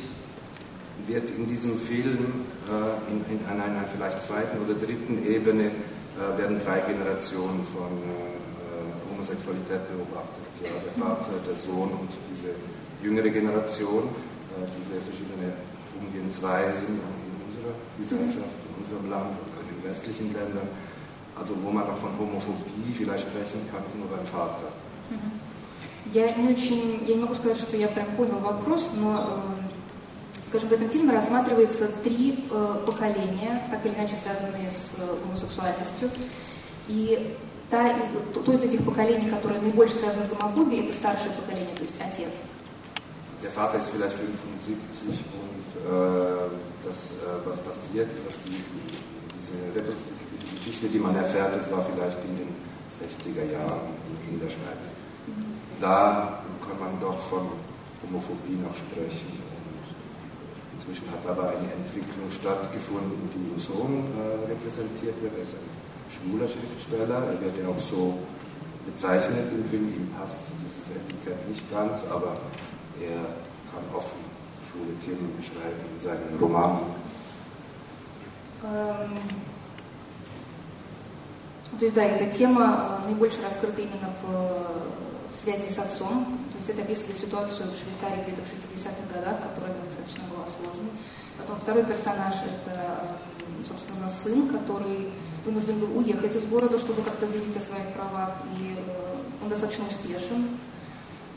wird 1.06 1.30
in 1.30 1.46
diesem 1.48 1.78
Film 1.78 2.44
äh, 2.68 3.10
in, 3.10 3.38
in, 3.38 3.46
an 3.46 3.60
einer 3.60 3.84
vielleicht 3.84 4.20
zweiten 4.22 4.58
oder 4.64 4.74
dritten 4.74 5.24
Ebene 5.26 5.66
äh, 5.66 6.38
werden 6.38 6.60
drei 6.64 6.80
Generationen 6.80 7.66
von 7.66 7.90
äh, 7.90 8.25
Homosexualität 9.16 9.82
beobachtet. 9.90 10.52
Ja, 10.62 10.76
der 10.78 10.94
Vater, 10.94 11.32
der 11.46 11.56
Sohn 11.56 11.90
und 12.00 12.10
diese 12.30 12.54
jüngere 13.02 13.30
Generation, 13.30 14.04
äh, 14.54 14.66
diese 14.78 15.00
verschiedenen 15.00 15.52
Umgehensweisen 15.98 17.00
in 17.00 17.34
unserer 17.46 17.74
Gesellschaft, 17.98 18.58
in 18.68 18.74
unserem 18.82 19.10
Land 19.10 19.34
und 19.40 19.54
in 19.62 19.66
den 19.74 19.80
westlichen 19.88 20.32
Ländern. 20.32 20.68
Also 21.38 21.54
wo 21.62 21.70
man 21.70 21.84
auch 21.84 21.96
von 21.96 22.12
Homophobie 22.18 22.92
vielleicht 22.96 23.24
sprechen 23.28 23.64
kann, 23.70 23.82
ist 23.86 23.96
nur 23.96 24.08
beim 24.08 24.26
Vater. 24.26 24.68
Я 26.12 26.32
не 26.34 26.52
очень, 26.52 27.04
я 27.06 27.14
не 27.14 27.22
могу 27.22 27.34
сказать, 27.34 27.58
что 27.58 27.76
я 27.76 27.88
прям 27.88 28.06
понял 28.16 28.38
вопрос, 28.40 28.90
но, 28.96 29.40
э, 30.36 30.46
скажем, 30.48 30.68
в 30.68 30.72
этом 30.72 30.90
фильме 30.90 31.12
рассматривается 31.12 31.88
три 32.02 32.48
э, 32.50 32.76
поколения, 32.84 33.62
так 33.70 33.86
или 33.86 33.94
иначе 33.94 34.16
связанные 34.16 34.70
с 34.70 34.96
э, 34.98 35.16
гомосексуальностью. 35.24 36.10
И 36.88 37.36
та 37.70 37.88
из, 37.90 38.06
то, 38.34 38.40
то 38.40 38.52
из 38.52 38.64
этих 38.64 38.84
поколений, 38.84 39.28
которое 39.28 39.60
наибольше 39.60 39.94
связано 39.94 40.24
с 40.24 40.28
гомофобией, 40.28 40.84
это 40.84 40.94
старшее 40.94 41.32
поколение, 41.32 41.74
то 41.74 41.82
есть 41.82 42.00
отец. 42.00 42.42
Der 43.42 43.50
Vater 43.50 43.78
ist 43.78 43.88
vielleicht 43.88 44.14
75 44.14 45.08
und 45.34 45.66
äh, 45.82 46.48
das, 46.84 47.10
äh, 47.10 47.44
was 47.44 47.58
passiert, 47.58 48.08
was 48.24 48.36
die, 48.46 48.62
diese 49.36 49.54
reproduktive 49.74 50.54
Geschichte, 50.54 50.86
die 50.86 50.98
man 51.00 51.16
erfährt, 51.16 51.56
das 51.56 51.70
war 51.72 51.84
vielleicht 51.84 52.18
in 52.24 52.36
den 52.36 52.54
60er 52.92 53.50
Jahren 53.50 53.98
in, 54.28 54.34
in 54.34 54.40
der 54.40 54.48
Schweiz 54.48 54.92
da 55.82 56.38
kann 56.62 56.78
man 56.78 56.94
doch 57.00 57.18
von 57.26 57.50
Homophobie 58.02 58.56
noch 58.62 58.74
sprechen. 58.74 59.34
Und 59.42 60.78
inzwischen 60.78 61.10
hat 61.10 61.26
aber 61.26 61.50
eine 61.50 61.68
Entwicklung 61.74 62.30
stattgefunden, 62.30 63.28
die 63.34 63.50
im 63.50 63.58
Sohn 63.58 64.06
äh, 64.14 64.46
repräsentiert 64.46 65.20
wird. 65.20 65.34
Er 65.36 65.42
ist 65.42 65.54
ein 65.58 65.75
schwuler 66.10 66.48
Schriftsteller, 66.48 67.26
er 67.32 67.40
wird 67.40 67.58
ja 67.58 67.68
auch 67.68 67.78
so 67.78 68.18
bezeichnet 68.86 69.50
im 69.52 69.64
Film. 69.64 69.88
Ihm 69.88 70.08
passt 70.18 70.40
dieses 70.64 70.90
Etikett 70.90 71.48
nicht 71.48 71.70
ganz, 71.70 72.04
aber 72.10 72.34
er 73.00 73.22
kann 73.70 73.84
offen 73.94 74.20
schwule 74.66 74.94
Themen 75.04 75.36
beschreiben 75.36 75.80
in 75.92 76.00
seinen 76.00 76.38
Romanen. 76.40 76.80
Ähm, 78.64 79.18
то 81.78 81.84
есть, 81.84 81.96
да, 81.96 82.04
эта 82.04 82.30
тема 82.30 83.00
наибольше 83.06 83.38
раскрыта 83.42 83.80
именно 83.80 84.14
в, 84.22 85.32
в 85.32 85.34
связи 85.34 85.68
с 85.68 85.78
отцом. 85.78 86.38
То 86.52 86.58
есть 86.58 86.70
это 86.70 86.82
описывает 86.82 87.18
ситуацию 87.18 87.70
в 87.70 87.74
Швейцарии 87.74 88.22
где-то 88.22 88.42
в 88.42 88.52
60-х 88.52 89.12
годах, 89.12 89.36
которая 89.42 89.74
достаточно 89.84 90.22
была 90.30 90.46
сложной. 90.46 90.92
Потом 91.38 91.58
второй 91.58 91.84
персонаж – 91.84 92.66
это, 92.66 93.18
собственно, 93.64 94.08
сын, 94.08 94.48
который 94.48 95.10
вынужден 95.46 95.78
был 95.78 95.98
уехать 95.98 96.36
из 96.36 96.44
города, 96.46 96.78
чтобы 96.78 97.02
как-то 97.02 97.26
заявить 97.26 97.56
о 97.56 97.60
своих 97.60 97.88
правах, 97.94 98.32
и 98.58 98.78
он 99.42 99.48
достаточно 99.48 99.84
успешен. 99.88 100.58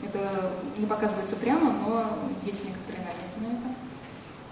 Это 0.02 0.52
не 0.76 0.86
показывается 0.86 1.36
прямо, 1.36 1.72
но 1.72 2.18
есть 2.44 2.64
некоторые 2.64 3.04
намеки 3.04 3.38
на 3.40 3.58
это. 3.58 3.74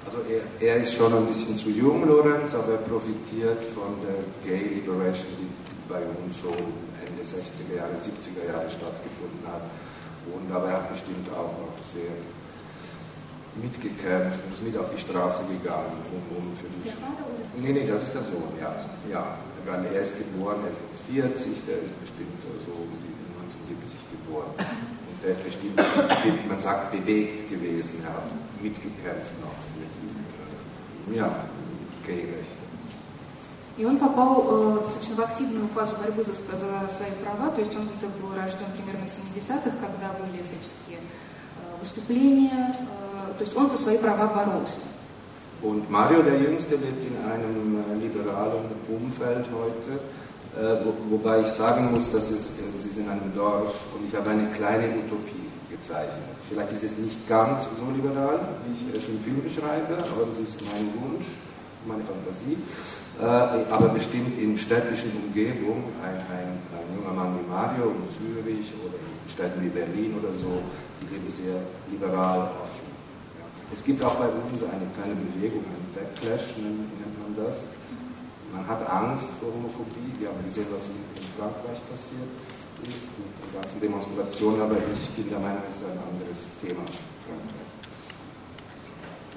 Also 0.07 0.19
er, 0.29 0.43
er, 0.61 0.77
ist 0.83 0.95
schon 0.95 1.15
ein 1.15 1.25
bisschen 1.27 1.57
zu 1.57 1.71
jung, 1.71 2.07
Lorenz, 2.07 2.55
aber 2.55 2.73
er 2.73 2.79
profitiert 2.79 3.65
von 3.65 3.97
der 4.05 4.21
Gay 4.45 4.75
Liberation, 4.75 5.29
die 5.41 5.49
bei 5.89 6.03
uns 6.05 6.43
so 6.43 6.51
Ende 6.51 7.23
60er 7.23 7.77
Jahre, 7.77 7.95
70er 7.95 8.53
Jahre 8.53 8.69
stattgefunden 8.69 9.41
hat. 9.47 9.63
Und, 10.29 10.53
aber 10.55 10.69
er 10.69 10.77
hat 10.77 10.91
bestimmt 10.93 11.29
auch 11.33 11.53
noch 11.57 11.77
sehr 11.93 12.13
mitgekämpft 13.59 14.41
und 14.45 14.55
ist 14.55 14.63
mit 14.63 14.77
auf 14.77 14.91
die 14.91 15.01
Straße 15.01 15.43
gegangen, 15.47 15.95
um, 16.11 16.37
um 16.37 16.57
für 16.57 16.67
die... 16.67 16.91
Nee, 17.61 17.73
nee, 17.73 17.87
das 17.87 18.03
ist 18.03 18.15
der 18.15 18.23
Sohn, 18.23 18.51
ja. 18.61 18.75
ja. 19.11 19.39
Weil 19.65 19.87
er 19.87 20.03
ist 20.03 20.19
geboren, 20.19 20.61
er 20.65 20.73
ist 20.73 20.83
jetzt 20.85 21.01
40, 21.09 21.65
der 21.67 21.79
ist 21.83 21.95
bestimmt 22.01 22.37
so 22.67 22.73
um 22.73 22.91
die 23.01 23.15
1970 23.41 23.97
geboren. 24.11 24.53
Und 24.59 25.17
der 25.23 25.33
ist 25.33 25.45
bestimmt, 25.45 25.81
man 26.49 26.59
sagt, 26.59 26.93
bewegt 26.93 27.49
gewesen, 27.49 28.03
er 28.05 28.13
hat 28.13 28.29
mitgekämpft 28.61 29.35
noch 29.41 29.57
für 29.73 29.87
die, 29.89 31.17
ja, 31.17 31.49
Gay-Rechte. 32.07 32.65
И 33.77 33.85
он 33.85 33.99
попал 33.99 34.77
э, 34.77 34.79
достаточно 34.81 35.17
в 35.17 35.21
активную 35.21 35.67
фазу 35.67 35.97
борьбы 35.97 36.23
за, 36.23 36.33
за 36.33 36.89
свои 36.89 37.11
права, 37.25 37.51
то 37.51 37.61
есть 37.61 37.75
он 37.75 37.89
где-то 37.89 38.07
был 38.23 38.33
рожден 38.33 38.67
примерно 38.77 39.05
в 39.05 39.11
70-х, 39.11 39.71
когда 39.81 40.13
были 40.13 40.45
всяческие 40.45 40.99
э, 41.01 41.79
выступления, 41.81 42.77
э, 42.79 43.08
то 43.39 43.45
есть 43.45 43.57
он 43.57 43.69
за 43.69 43.79
свои 43.79 43.99
права 43.99 44.27
боролся. 44.27 44.79
Und 45.63 45.89
Mario, 45.89 46.23
der 46.23 46.39
Jüngste, 46.39 46.77
lebt 46.77 47.01
in 47.07 47.17
einem 47.25 47.79
äh, 47.79 47.95
liberalen 47.99 48.69
Umfeld 48.87 49.47
heute, 49.49 49.99
äh, 50.61 50.85
wo, 50.85 51.17
wobei 51.17 51.41
ich 51.41 51.49
sagen 51.49 51.91
muss, 51.91 52.11
dass 52.13 52.31
es, 52.31 52.61
es 52.77 52.85
ist 52.85 52.99
in 52.99 53.09
einem 53.09 53.33
Dorf 53.35 53.75
und 53.95 54.07
ich 54.07 54.15
habe 54.15 54.31
eine 54.31 54.49
kleine 54.51 54.89
Utopie 54.89 55.49
gezeichnet. 55.71 56.37
Vielleicht 56.49 56.73
ist 56.73 56.85
es 56.85 56.99
nicht 56.99 57.27
ganz 57.29 57.65
so 57.65 57.87
liberal, 57.95 58.41
wie 58.67 58.73
ich 58.77 59.03
es 59.03 59.09
im 59.09 59.19
Film 59.21 59.43
beschreibe, 59.43 59.97
aber 59.97 60.27
das 60.29 60.39
ist 60.39 60.61
mein 60.71 60.87
Wunsch, 61.01 61.27
meine 61.87 62.05
Fantasie. 62.05 62.59
Äh, 63.21 63.73
aber 63.73 63.89
bestimmt 63.89 64.39
in 64.39 64.59
städtischen 64.59 65.13
Umgebungen, 65.25 65.85
ein, 66.03 66.19
ein, 66.29 66.51
ein, 66.77 66.87
junger 66.97 67.15
Mann 67.15 67.39
wie 67.39 67.49
Mario 67.49 67.93
in 67.95 68.07
Zürich 68.13 68.73
oder 68.85 68.99
in 69.01 69.31
Städten 69.31 69.63
wie 69.63 69.69
Berlin 69.69 70.15
oder 70.21 70.33
so, 70.35 70.61
die 71.01 71.15
leben 71.15 71.31
sehr 71.31 71.57
liberal 71.91 72.51
offen. 72.61 72.78
Es 73.72 73.84
gibt 73.84 74.04
auch 74.04 74.16
bei 74.16 74.28
uns 74.28 74.64
eine 74.64 74.88
kleine 74.98 75.16
Bewegung, 75.16 75.64
ein 75.64 75.86
Backlash 75.94 76.58
nennt 76.58 76.90
man 77.22 77.46
das. 77.46 77.68
Man 78.52 78.68
hat 78.68 78.82
Angst 78.90 79.30
vor 79.40 79.54
Homophobie. 79.54 80.10
Wir 80.18 80.30
haben 80.30 80.44
gesehen, 80.44 80.66
was 80.74 80.88
in, 80.88 80.98
Frankreich 81.38 81.78
passiert 81.86 82.30
ist, 82.82 83.08
mit 83.22 83.30
den 83.38 83.54
ganzen 83.54 83.80
Demonstrationen, 83.80 84.62
aber 84.62 84.76
ich 84.78 85.10
bin 85.16 85.30
der 85.30 85.40
Meinung, 85.40 85.62
es 85.70 85.76
ist 85.78 85.86
ein 85.86 86.00
anderes 86.02 86.40
Thema, 86.62 86.84
Frankreich. 87.26 87.70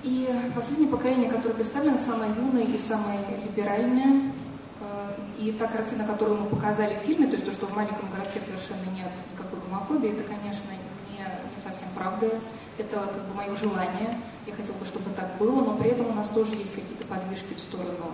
И 0.05 0.29
последнее 0.55 0.91
поколение, 0.91 1.31
которое 1.31 1.55
представлено, 1.55 1.97
самое 1.97 2.33
юное 2.35 2.65
и 2.65 2.77
самое 2.77 3.21
либеральное. 3.45 4.33
Э, 4.81 5.15
и 5.39 5.53
та 5.53 5.69
картина, 5.69 6.05
которую 6.05 6.41
мы 6.41 6.47
показали 6.47 6.97
в 6.97 7.03
фильме, 7.07 7.27
то 7.29 7.35
есть 7.35 7.45
то, 7.45 7.53
что 7.53 7.67
в 7.67 7.77
маленьком 7.77 8.11
городке 8.11 8.41
совершенно 8.41 8.85
нет 8.97 9.13
никакой 9.31 9.61
гомофобии, 9.61 10.11
это, 10.11 10.25
конечно, 10.25 10.71
не, 11.09 11.19
не 11.19 11.61
совсем 11.63 11.89
правда. 11.95 12.31
Это 12.78 12.96
как 12.96 13.28
бы 13.28 13.34
мое 13.34 13.54
желание. 13.56 14.12
Я 14.46 14.54
хотела 14.54 14.78
бы, 14.78 14.86
чтобы 14.86 15.10
так 15.16 15.38
было, 15.38 15.64
но 15.64 15.78
при 15.78 15.90
этом 15.90 16.08
у 16.12 16.14
нас 16.14 16.30
тоже 16.30 16.56
есть 16.56 16.76
какие-то 16.76 17.06
подвижки 17.08 17.54
в 17.54 17.60
сторону 17.60 18.12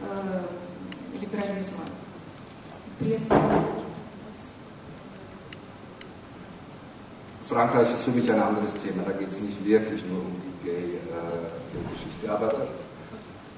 э, 0.00 0.42
либерализма. 1.20 1.84
При 2.98 3.12
этом... 3.12 3.38
Frankreich 7.48 7.92
ist 7.92 8.04
für 8.04 8.10
mich 8.10 8.30
ein 8.32 8.40
anderes 8.40 8.74
Thema. 8.74 9.02
Da 9.04 9.12
geht 9.12 9.30
es 9.30 9.40
nicht 9.40 9.64
wirklich 9.64 10.02
nur 10.06 10.20
um 10.20 10.40
die 10.42 10.66
Gay-Geschichte. 10.66 12.26
Äh, 12.26 12.30
aber, 12.30 12.52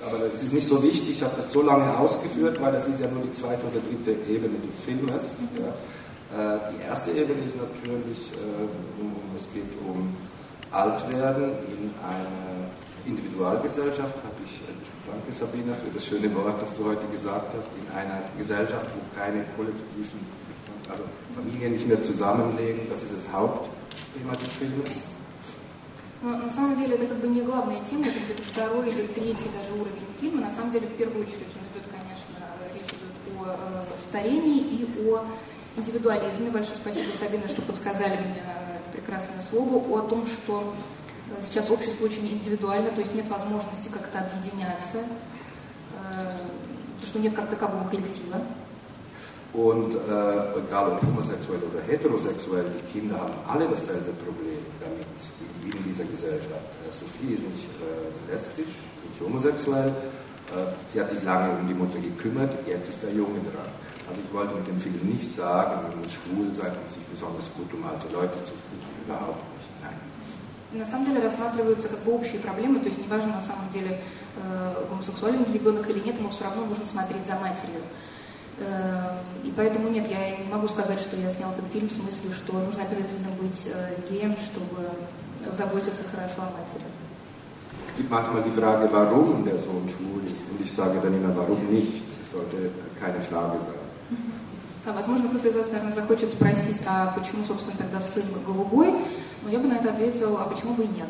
aber 0.05 0.35
es 0.35 0.42
ist 0.42 0.53
nicht 0.53 0.66
so 0.66 0.83
wichtig. 0.83 1.11
Ich 1.11 1.23
habe 1.23 1.37
das 1.37 1.53
so 1.53 1.62
lange 1.62 1.97
ausgeführt, 1.97 2.61
weil 2.61 2.73
das 2.73 2.88
ist 2.88 3.01
ja 3.01 3.09
nur 3.09 3.23
die 3.23 3.33
zweite 3.33 3.62
oder 3.66 3.81
dritte 3.81 4.12
Ebene 4.29 4.59
des 4.66 4.81
Filmes. 4.81 5.37
Ja. 5.59 6.57
Äh, 6.57 6.59
die 6.73 6.83
erste 6.83 7.12
Ebene 7.12 7.45
ist 7.45 7.55
natürlich, 7.57 8.33
äh, 8.33 9.01
um, 9.01 9.14
es 9.37 9.49
geht 9.55 9.71
um 9.87 10.16
Altwerden 10.71 11.53
in 11.69 11.95
einer 12.03 12.69
Individualgesellschaft, 13.05 14.16
habe 14.16 14.40
ich, 14.45 14.61
danke 15.07 15.33
Sabina 15.33 15.75
für 15.75 15.90
das 15.95 16.05
schöne 16.05 16.35
Wort, 16.35 16.61
das 16.61 16.75
du 16.77 16.85
heute 16.85 17.07
gesagt 17.09 17.55
hast, 17.57 17.71
in 17.81 17.97
einer 17.97 18.23
Gesellschaft, 18.37 18.88
wo 18.95 19.19
keine 19.19 19.45
kollektiven, 19.57 20.21
also 20.90 21.05
Familien 21.35 21.73
nicht 21.73 21.87
mehr 21.87 22.01
zusammenlegen, 22.01 22.88
das 22.90 23.03
ist 23.03 23.14
das 23.14 23.33
Haupt 23.33 23.69
тема 24.16 24.35
des 24.37 24.53
фильмес? 24.53 25.03
Но, 26.23 26.38
на 26.38 26.51
самом 26.51 26.77
деле 26.77 26.97
это 26.97 27.07
как 27.07 27.19
бы 27.19 27.29
не 27.29 27.42
главная 27.42 27.85
тема, 27.85 28.07
это 28.07 28.19
где-то 28.19 28.42
второй 28.42 28.90
или 28.90 29.07
третий 29.09 29.51
даже 29.57 29.73
уровень 29.75 30.07
фильма. 30.19 30.40
На 30.40 30.51
самом 30.51 30.73
деле 30.73 30.87
в 30.87 30.97
первую 30.97 31.23
очередь 31.23 31.53
он 31.55 31.64
идет, 31.71 31.87
конечно, 31.92 32.35
речь 32.73 32.88
идет 32.88 33.14
о 33.38 33.85
э, 33.95 33.99
старении 33.99 34.61
и 34.61 35.09
о 35.09 35.25
индивидуализме. 35.77 36.51
Большое 36.51 36.77
спасибо, 36.77 37.12
Сабина, 37.12 37.47
что 37.49 37.61
подсказали 37.62 38.16
мне 38.16 38.40
это 38.40 38.60
прекрасное 38.91 39.41
слово, 39.41 39.77
о 39.97 40.08
том, 40.08 40.25
что 40.25 40.73
э, 41.38 41.41
сейчас 41.41 41.69
общество 41.69 42.06
очень 42.06 42.27
индивидуально, 42.27 42.91
то 42.91 43.01
есть 43.01 43.13
нет 43.13 43.27
возможности 43.30 43.89
как-то 43.89 44.19
объединяться, 44.19 44.97
э, 44.97 46.38
то, 46.99 47.08
что 47.08 47.19
нет 47.19 47.34
как 47.34 47.49
такового 47.49 47.88
коллектива. 47.88 48.41
Und 49.54 49.95
äh, 49.95 49.97
egal 49.97 50.93
ob 50.93 51.04
homosexuell 51.04 51.60
oder 51.63 51.82
heterosexuell, 51.82 52.65
die 52.71 52.99
Kinder 52.99 53.19
haben 53.19 53.34
alle 53.45 53.67
dasselbe 53.67 54.13
Problem 54.13 54.63
damit 54.80 55.06
in 55.65 55.84
dieser 55.84 56.06
Gesellschaft. 56.06 56.71
Äh, 56.88 56.93
Sophie 56.93 57.34
ist 57.34 57.43
nicht 57.43 57.67
äh, 57.67 58.32
lesbisch, 58.32 58.80
nicht 59.04 59.21
homosexuell. 59.21 59.89
Äh, 59.89 60.71
sie 60.88 61.01
hat 61.01 61.10
sich 61.10 61.21
lange 61.23 61.60
um 61.60 61.67
die 61.67 61.73
Mutter 61.73 61.99
gekümmert, 61.99 62.65
jetzt 62.65 62.89
ist 62.89 63.04
der 63.04 63.12
Junge 63.12 63.39
dran. 63.41 63.67
Also 64.12 64.24
ich 64.28 64.34
wollte 64.34 64.56
mit 64.56 64.67
dem 64.67 64.78
Film 64.78 65.00
nicht 65.08 65.24
sagen, 65.24 65.84
man 65.88 66.02
muss 66.02 66.12
schwul 66.12 66.54
sein 66.54 66.74
und 66.84 66.91
sich 66.91 67.04
besonders 67.04 67.47
gut 67.56 67.74
um 67.74 67.82
alte 67.86 68.12
Leute 68.12 68.43
zu 68.43 68.52
kümmern. 68.60 68.91
Überhaupt 69.08 69.43
nicht. 69.56 69.71
Nein. 69.82 69.95
На 70.74 70.86
самом 70.86 71.06
деле 71.06 71.21
рассматриваются 71.21 71.88
как 71.88 72.00
бы 72.00 72.13
общие 72.13 72.39
проблемы, 72.39 72.80
то 72.82 72.88
есть 72.88 73.00
неважно 73.00 73.32
на 73.36 73.41
самом 73.41 73.69
деле 73.71 74.02
э, 74.36 74.86
гомосексуальный 74.89 75.45
ребенок 75.54 75.89
или 75.89 76.00
нет, 76.00 76.17
ему 76.17 76.30
все 76.30 76.43
равно 76.43 76.65
нужно 76.65 76.86
смотреть 76.86 77.26
за 77.26 77.36
матерью. 77.36 77.84
Э, 78.60 79.19
и 79.45 79.52
поэтому 79.56 79.88
нет, 79.88 80.10
я 80.10 80.36
не 80.36 80.50
могу 80.50 80.67
сказать, 80.67 81.00
что 81.00 81.15
я 81.15 81.30
снял 81.30 81.52
этот 81.54 81.67
фильм 81.67 81.89
с 81.89 81.97
мыслью, 81.97 82.34
что 82.34 82.52
нужно 82.60 82.84
обязательно 82.84 83.30
быть 83.41 83.69
э, 83.74 83.95
геем, 84.10 84.36
чтобы 84.36 84.89
заботиться 85.50 86.04
хорошо 86.12 86.41
о 86.41 86.52
матери. 86.60 86.84
Es 87.88 87.95
gibt 87.95 88.10
manchmal 88.10 88.43
die 88.43 88.52
Frage, 88.52 88.89
warum 88.91 89.45
der 89.45 89.58
Sohn 89.58 89.88
schwul 89.88 90.30
ist. 90.30 90.43
Und 90.52 90.60
ich 90.62 90.71
sage 90.71 91.00
dann 91.02 91.13
immer, 91.13 91.36
warum 91.36 91.65
nicht? 91.71 92.04
Das 92.19 92.32
sollte 92.32 92.71
keine 93.00 93.19
Frage 93.21 93.58
sein. 93.60 93.81
Да, 94.86 94.93
возможно, 94.93 95.30
кто-то 95.30 95.47
из 95.47 95.56
вас, 95.56 95.67
наверное, 95.67 95.91
захочет 95.91 96.32
спросить, 96.32 96.84
а 96.88 97.13
почему, 97.17 97.45
собственно, 97.45 97.78
тогда 97.78 98.02
сын 98.02 98.24
голубой? 98.45 98.95
Но 99.43 99.50
я 99.50 99.60
бы 99.60 99.67
на 99.67 99.74
это 99.74 99.91
ответил, 99.91 100.38
а 100.38 100.45
почему 100.45 100.74
бы 100.74 100.84
и 100.84 100.88
нет? 100.88 101.08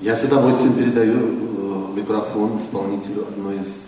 Я 0.00 0.16
с 0.16 0.22
удовольствием 0.22 0.74
передаю 0.74 1.18
э, 1.18 1.92
микрофон 1.96 2.60
исполнителю 2.60 3.26
одной 3.28 3.56
из 3.56 3.84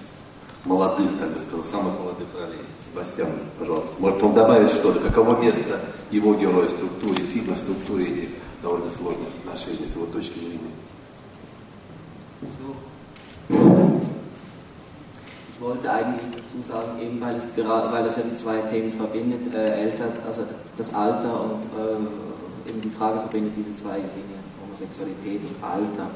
молодых, 0.65 1.11
так 1.19 1.33
бы 1.33 1.41
сказал, 1.41 1.65
самых 1.65 1.99
молодых 1.99 2.29
ролей. 2.35 2.65
Себастьян, 2.85 3.29
пожалуйста. 3.59 3.93
Может, 3.99 4.23
он 4.23 4.35
добавит 4.35 4.71
что-то, 4.71 5.01
каково 5.01 5.41
место 5.41 5.81
его 6.11 6.35
героя 6.35 6.67
в 6.69 6.71
структуре 6.71 7.25
фильма, 7.25 7.55
в 7.55 7.59
структуре 7.59 8.13
этих 8.13 8.29
довольно 8.63 8.91
сложных 8.91 9.29
отношений 9.45 9.87
с 9.87 9.95
его 9.95 10.07
точки 10.07 10.39
зрения. 10.39 10.71
Ich 15.49 15.61
wollte 15.61 15.91
eigentlich 15.91 16.31
dazu 16.31 16.63
sagen, 16.69 17.01
eben 17.01 17.21
weil 17.21 17.37
es, 17.37 17.47
gerade, 17.57 17.93
weil 17.93 18.07
es 18.07 18.17
ja 18.17 18.23
die 18.31 18.37
zwei 18.37 18.59
Themen 18.71 18.93
verbindet, 18.93 19.55
äh, 19.55 19.83
Eltern, 19.83 20.11
also 20.27 20.43
das 20.77 20.95
Alter 20.95 21.45
und 21.45 21.65
äh, 21.65 22.71
eben 22.71 22.81
die 22.81 22.91
Frage 22.91 23.21
verbindet 23.21 23.55
diese 23.57 23.75
zwei 23.75 23.97
Dinge. 23.97 24.37
Homosexualität 24.77 25.41
und 25.41 25.65
Alter. 25.65 26.11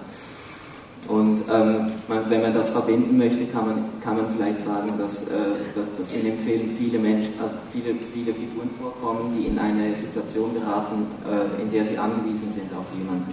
Und 1.09 1.43
ähm, 1.51 1.93
man, 2.09 2.29
wenn 2.29 2.43
man 2.43 2.53
das 2.53 2.71
verbinden 2.71 3.17
möchte, 3.17 3.47
kann 3.47 3.67
man, 3.67 3.85
kann 4.03 4.17
man 4.17 4.29
vielleicht 4.29 4.61
sagen, 4.61 4.93
dass, 4.99 5.29
äh, 5.29 5.39
dass, 5.75 5.89
dass 5.97 6.13
in 6.13 6.25
dem 6.25 6.37
Film 6.37 6.71
viele 6.77 6.99
Menschen, 6.99 7.33
also 7.41 7.55
viele, 7.73 7.95
viele 8.13 8.35
Figuren 8.35 8.69
vorkommen, 8.79 9.35
die 9.35 9.47
in 9.47 9.59
eine 9.59 9.95
Situation 9.95 10.53
geraten, 10.53 11.07
äh, 11.25 11.63
in 11.63 11.71
der 11.71 11.87
sie 11.87 11.97
angewiesen 11.97 12.51
sind 12.51 12.71
auf 12.77 12.85
jemanden 12.97 13.33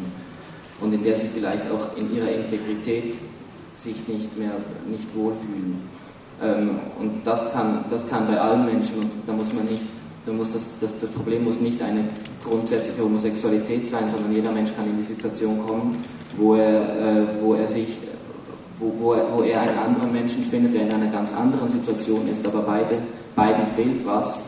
und 0.81 0.93
in 0.93 1.03
der 1.03 1.15
sie 1.15 1.27
vielleicht 1.33 1.65
auch 1.71 1.97
in 1.97 2.13
ihrer 2.15 2.29
Integrität 2.29 3.17
sich 3.75 4.07
nicht 4.07 4.37
mehr 4.37 4.51
nicht 4.89 5.15
wohlfühlen. 5.15 5.81
Ähm, 6.41 6.79
und 6.99 7.25
das 7.25 7.51
kann, 7.51 7.85
das 7.89 8.07
kann 8.09 8.27
bei 8.27 8.39
allen 8.39 8.65
Menschen 8.65 8.97
und 8.97 9.11
da 9.25 9.33
muss 9.33 9.53
man 9.53 9.65
nicht, 9.65 9.85
da 10.25 10.31
muss 10.31 10.51
das, 10.51 10.65
das, 10.79 10.93
das 10.99 11.09
Problem 11.09 11.43
muss 11.43 11.59
nicht 11.59 11.81
eine 11.81 12.05
grundsätzliche 12.43 13.03
Homosexualität 13.03 13.89
sein, 13.89 14.09
sondern 14.11 14.33
jeder 14.33 14.51
Mensch 14.51 14.75
kann 14.75 14.85
in 14.85 14.97
die 14.97 15.03
Situation 15.03 15.65
kommen, 15.65 16.03
wo 16.37 16.55
er, 16.55 16.81
äh, 16.81 17.27
wo 17.41 17.55
er 17.55 17.67
sich 17.67 17.87
wo, 18.79 18.93
wo, 18.99 19.13
er, 19.13 19.25
wo 19.33 19.41
er 19.41 19.61
einen 19.61 19.77
anderen 19.77 20.11
Menschen 20.11 20.43
findet, 20.43 20.75
der 20.75 20.83
in 20.83 20.91
einer 20.91 21.11
ganz 21.11 21.33
anderen 21.33 21.67
Situation 21.67 22.27
ist, 22.27 22.45
aber 22.45 22.61
beide, 22.61 22.97
beiden 23.35 23.65
fehlt 23.75 24.05
was. 24.05 24.39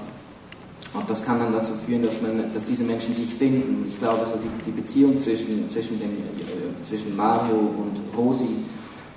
Und 0.93 1.08
das 1.08 1.23
kann 1.23 1.39
dann 1.39 1.54
dazu 1.54 1.73
führen, 1.86 2.04
dass, 2.04 2.21
man, 2.21 2.52
dass 2.54 2.65
diese 2.65 2.84
Menschen 2.84 3.13
sich 3.13 3.34
finden. 3.34 3.86
Ich 3.88 3.99
glaube, 3.99 4.25
so 4.25 4.34
die, 4.38 4.71
die 4.71 4.82
Beziehung 4.82 5.19
zwischen, 5.19 5.69
zwischen, 5.69 5.99
dem, 5.99 6.10
äh, 6.10 6.88
zwischen 6.88 7.15
Mario 7.15 7.58
und 7.58 8.02
Rosi 8.17 8.47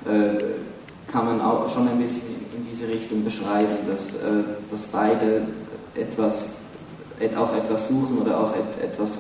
äh, 0.05 0.37
kann 1.11 1.27
man 1.27 1.41
auch 1.41 1.69
schon 1.69 1.89
ein 1.89 1.99
bisschen 1.99 2.23
in 2.55 2.67
diese 2.71 2.89
Richtung 2.89 3.25
beschreiben, 3.25 3.77
dass, 3.89 4.11
äh, 4.17 4.45
dass 4.71 4.85
beide 4.85 5.47
etwas, 5.95 6.47
auch 7.37 7.55
etwas 7.57 7.89
suchen 7.89 8.19
oder 8.19 8.39
auch 8.41 8.55
etwas 8.83 9.19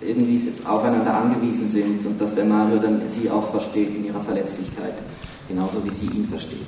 irgendwie 0.00 0.52
aufeinander 0.66 1.14
angewiesen 1.14 1.68
sind 1.68 2.04
und 2.06 2.20
dass 2.20 2.34
der 2.34 2.44
Mario 2.44 2.78
dann 2.78 3.02
sie 3.08 3.30
auch 3.30 3.50
versteht 3.50 3.94
in 3.94 4.04
ihrer 4.04 4.20
Verletzlichkeit, 4.20 4.94
genauso 5.48 5.84
wie 5.84 5.92
sie 5.92 6.06
ihn 6.06 6.26
versteht. 6.28 6.66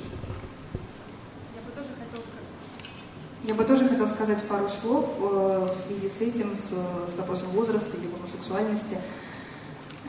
Я 3.43 3.55
бы 3.55 3.63
тоже 3.63 3.87
хотела 3.87 4.07
сказать 4.07 4.43
пару 4.43 4.67
слов 4.67 5.05
э, 5.17 5.69
в 5.71 5.73
связи 5.73 6.09
с 6.09 6.21
этим, 6.21 6.55
с, 6.55 6.71
с 7.09 7.15
вопросом 7.17 7.47
возраста 7.49 7.95
или 7.95 8.07
гомосексуальности. 8.07 8.97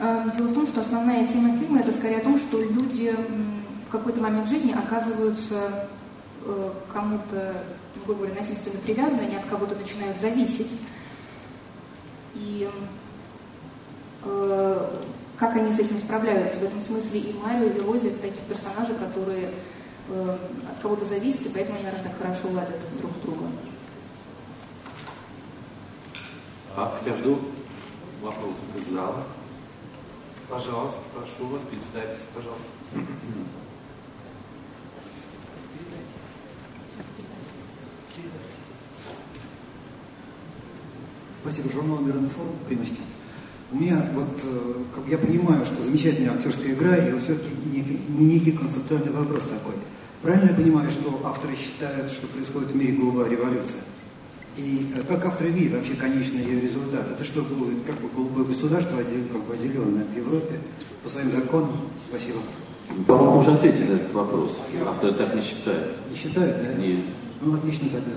Э, 0.01 0.29
дело 0.35 0.49
в 0.49 0.55
том, 0.55 0.67
что 0.67 0.81
основная 0.81 1.27
тема 1.29 1.57
фильма 1.57 1.79
это 1.79 1.93
скорее 1.93 2.19
о 2.19 2.25
том, 2.25 2.37
что 2.37 2.61
люди 2.61 3.15
в 3.87 3.91
какой-то 3.93 4.21
момент 4.21 4.49
жизни 4.49 4.73
оказываются 4.73 5.89
э, 6.45 6.73
кому-то, 6.93 7.65
грубо 7.95 8.15
говоря, 8.15 8.35
насильственно 8.35 8.81
привязаны, 8.81 9.21
они 9.21 9.37
от 9.37 9.47
кого-то 9.47 9.77
начинают 9.77 10.21
зависеть. 10.21 10.75
И 12.35 12.69
э, 14.25 14.97
как 15.39 15.57
они 15.57 15.73
с 15.73 15.79
этим 15.79 15.99
справляются. 15.99 16.59
В 16.59 16.65
этом 16.65 16.81
смысле 16.81 17.21
и 17.21 17.33
Марио, 17.33 17.67
и 17.67 17.81
Рози 17.81 18.09
это 18.09 18.19
такие 18.19 18.45
персонажи, 18.49 18.95
которые 18.95 19.51
э, 20.11 20.39
от 20.71 20.81
кого-то 20.81 21.05
зависят, 21.05 21.47
и 21.47 21.49
поэтому 21.49 21.77
они, 21.77 21.85
наверное, 21.85 22.11
так 22.11 22.19
хорошо 22.19 22.49
ладят 22.49 22.79
друг 22.99 23.13
с 23.13 23.25
другом. 23.25 23.53
Так, 26.77 27.01
я 27.07 27.17
жду 27.17 27.41
вопросов 28.23 28.65
из 28.77 28.93
зала. 28.93 29.25
Пожалуйста, 30.49 31.01
прошу 31.15 31.47
вас, 31.47 31.63
представьтесь, 31.71 32.27
пожалуйста. 32.35 32.67
Спасибо. 41.43 41.73
Журнал 41.73 41.99
«Миринформ», 42.01 42.51
Примочки. 42.67 43.01
У 43.73 43.77
меня 43.77 44.11
вот, 44.15 44.41
э, 44.43 44.75
как 44.95 45.07
я 45.09 45.17
понимаю, 45.17 45.65
что 45.65 45.83
замечательная 45.83 46.35
актерская 46.35 46.73
игра, 46.73 46.97
и 46.97 47.13
вот 47.13 47.23
все-таки 47.23 47.51
некий, 47.73 48.01
некий 48.09 48.53
концептуальный 48.53 49.13
вопрос 49.13 49.45
такой. 49.45 49.75
Правильно 50.23 50.51
я 50.51 50.55
понимаю, 50.55 50.91
что 50.91 51.21
авторы 51.25 51.55
считают, 51.57 52.13
что 52.13 52.27
происходит 52.27 52.73
в 52.73 52.77
мире 52.77 52.93
голубая 52.93 53.29
революция? 53.29 53.81
И 54.57 54.93
э, 54.95 55.03
как 55.09 55.25
авторы 55.25 55.51
видят 55.51 55.79
вообще 55.79 55.95
конечный 55.95 56.43
ее 56.43 56.61
результат? 56.61 57.11
Это 57.11 57.25
что 57.25 57.43
будет, 57.43 57.85
как 57.85 57.97
бы 58.01 58.09
голубое 58.15 58.45
государство, 58.45 58.99
как 58.99 59.45
бы 59.45 59.55
отделенное 59.55 60.05
в 60.05 60.17
Европе 60.17 60.61
по 61.03 61.09
своим 61.09 61.33
законам? 61.33 61.73
Спасибо. 62.07 62.41
По-моему, 63.07 63.39
уже 63.39 63.53
ответили 63.53 63.93
на 63.93 63.97
этот 63.97 64.13
вопрос. 64.13 64.59
Авторы 64.87 65.15
так 65.15 65.35
не 65.35 65.41
считают. 65.41 65.93
Не 66.11 66.17
считают, 66.17 66.65
да? 66.65 66.75
Нет. 66.75 67.01
Ну, 67.41 67.55
отлично 67.55 67.89
тогда. 67.89 68.13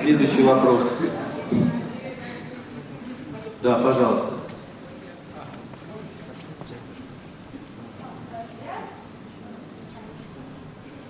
Следующий 0.00 0.42
вопрос. 0.42 0.88
Да, 3.62 3.74
пожалуйста. 3.78 4.40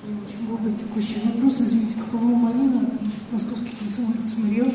Очень 0.02 0.46
глупый 0.46 0.72
текущий 0.72 1.20
вопрос, 1.24 1.60
извините, 1.60 1.94
Попова 1.96 2.24
Марина, 2.24 2.90
московский 3.30 3.76
комсомолец 3.78 4.32
смотрел. 4.34 4.66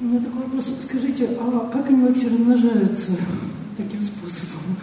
У 0.00 0.04
меня 0.04 0.17
такой 0.28 0.42
вопрос, 0.42 0.72
скажите, 0.82 1.30
а 1.40 1.70
как 1.72 1.88
они 1.88 2.02
вообще 2.02 2.28
размножаются 2.28 3.12
таким 3.76 4.02
способом? 4.02 4.76